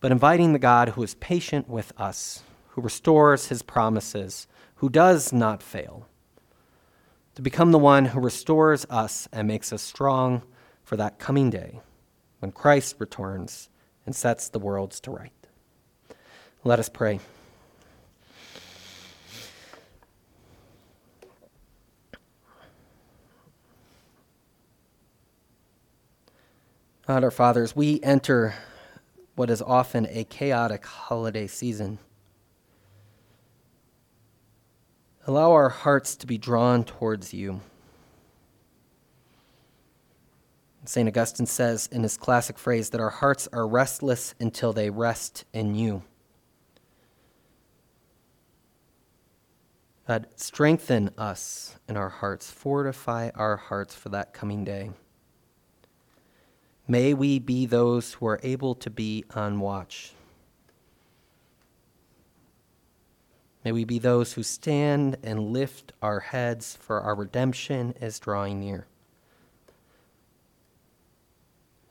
but 0.00 0.12
inviting 0.12 0.52
the 0.52 0.58
God 0.58 0.90
who 0.90 1.02
is 1.02 1.14
patient 1.14 1.68
with 1.68 1.92
us, 1.98 2.42
who 2.68 2.82
restores 2.82 3.48
his 3.48 3.62
promises, 3.62 4.46
who 4.76 4.88
does 4.88 5.32
not 5.32 5.62
fail, 5.62 6.06
to 7.34 7.42
become 7.42 7.72
the 7.72 7.78
one 7.78 8.06
who 8.06 8.20
restores 8.20 8.86
us 8.88 9.28
and 9.32 9.48
makes 9.48 9.72
us 9.72 9.82
strong 9.82 10.42
for 10.82 10.96
that 10.96 11.18
coming 11.18 11.50
day 11.50 11.80
when 12.38 12.52
Christ 12.52 12.96
returns 12.98 13.68
and 14.06 14.14
sets 14.14 14.48
the 14.48 14.58
worlds 14.58 15.00
to 15.00 15.10
right. 15.10 15.32
Let 16.62 16.78
us 16.78 16.88
pray. 16.88 17.20
God, 27.06 27.22
our 27.22 27.30
fathers, 27.30 27.76
we 27.76 28.00
enter 28.02 28.54
what 29.34 29.50
is 29.50 29.60
often 29.60 30.06
a 30.08 30.24
chaotic 30.24 30.86
holiday 30.86 31.46
season. 31.46 31.98
Allow 35.26 35.52
our 35.52 35.70
hearts 35.70 36.16
to 36.16 36.26
be 36.26 36.36
drawn 36.36 36.84
towards 36.84 37.32
you. 37.32 37.60
St. 40.84 41.08
Augustine 41.08 41.46
says 41.46 41.88
in 41.90 42.02
his 42.02 42.18
classic 42.18 42.58
phrase 42.58 42.90
that 42.90 43.00
our 43.00 43.08
hearts 43.10 43.48
are 43.52 43.66
restless 43.66 44.34
until 44.38 44.74
they 44.74 44.90
rest 44.90 45.46
in 45.54 45.74
you. 45.74 46.02
God, 50.06 50.26
strengthen 50.36 51.10
us 51.16 51.76
in 51.88 51.96
our 51.96 52.10
hearts, 52.10 52.50
fortify 52.50 53.30
our 53.34 53.56
hearts 53.56 53.94
for 53.94 54.10
that 54.10 54.34
coming 54.34 54.62
day. 54.62 54.90
May 56.86 57.14
we 57.14 57.38
be 57.38 57.64
those 57.64 58.12
who 58.12 58.26
are 58.26 58.40
able 58.42 58.74
to 58.74 58.90
be 58.90 59.24
on 59.34 59.60
watch. 59.60 60.12
May 63.64 63.72
we 63.72 63.84
be 63.84 63.98
those 63.98 64.34
who 64.34 64.42
stand 64.42 65.16
and 65.22 65.52
lift 65.52 65.94
our 66.02 66.20
heads, 66.20 66.76
for 66.76 67.00
our 67.00 67.14
redemption 67.14 67.94
is 67.98 68.18
drawing 68.18 68.60
near. 68.60 68.86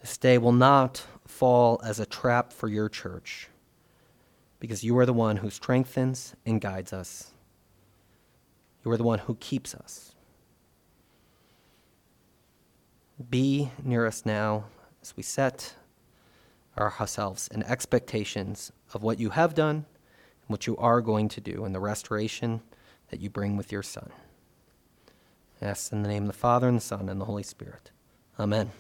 This 0.02 0.18
day 0.18 0.38
will 0.38 0.52
not 0.52 1.04
fall 1.26 1.82
as 1.84 2.00
a 2.00 2.06
trap 2.06 2.54
for 2.54 2.68
your 2.68 2.90
church, 2.90 3.48
because 4.60 4.84
you 4.84 4.96
are 5.00 5.06
the 5.06 5.14
one 5.14 5.38
who 5.38 5.50
strengthens 5.50 6.36
and 6.46 6.62
guides 6.62 6.94
us. 6.94 7.32
You 8.86 8.92
are 8.92 8.98
the 8.98 9.04
one 9.04 9.20
who 9.20 9.36
keeps 9.36 9.74
us. 9.74 10.14
Be 13.30 13.72
near 13.84 14.06
us 14.06 14.26
now 14.26 14.66
as 15.02 15.16
we 15.18 15.24
set 15.24 15.74
ourselves 16.78 17.48
in 17.48 17.64
expectations 17.64 18.72
of 18.94 19.02
what 19.02 19.20
you 19.20 19.32
have 19.32 19.54
done 19.56 19.86
what 20.48 20.68
you 20.68 20.78
are 20.78 21.02
going 21.02 21.30
to 21.30 21.42
do 21.42 21.66
in 21.66 21.74
the 21.74 21.80
restoration 21.80 22.62
that 23.10 23.20
you 23.20 23.30
bring 23.30 23.58
with 23.58 23.72
your 23.72 23.84
Son. 23.84 24.12
Yes, 25.62 25.92
in 25.92 26.04
the 26.04 26.10
name 26.10 26.24
of 26.24 26.28
the 26.28 26.34
Father, 26.34 26.68
and 26.68 26.78
the 26.78 26.82
Son, 26.82 27.08
and 27.10 27.22
the 27.22 27.26
Holy 27.26 27.44
Spirit. 27.44 27.92
Amen. 28.40 28.72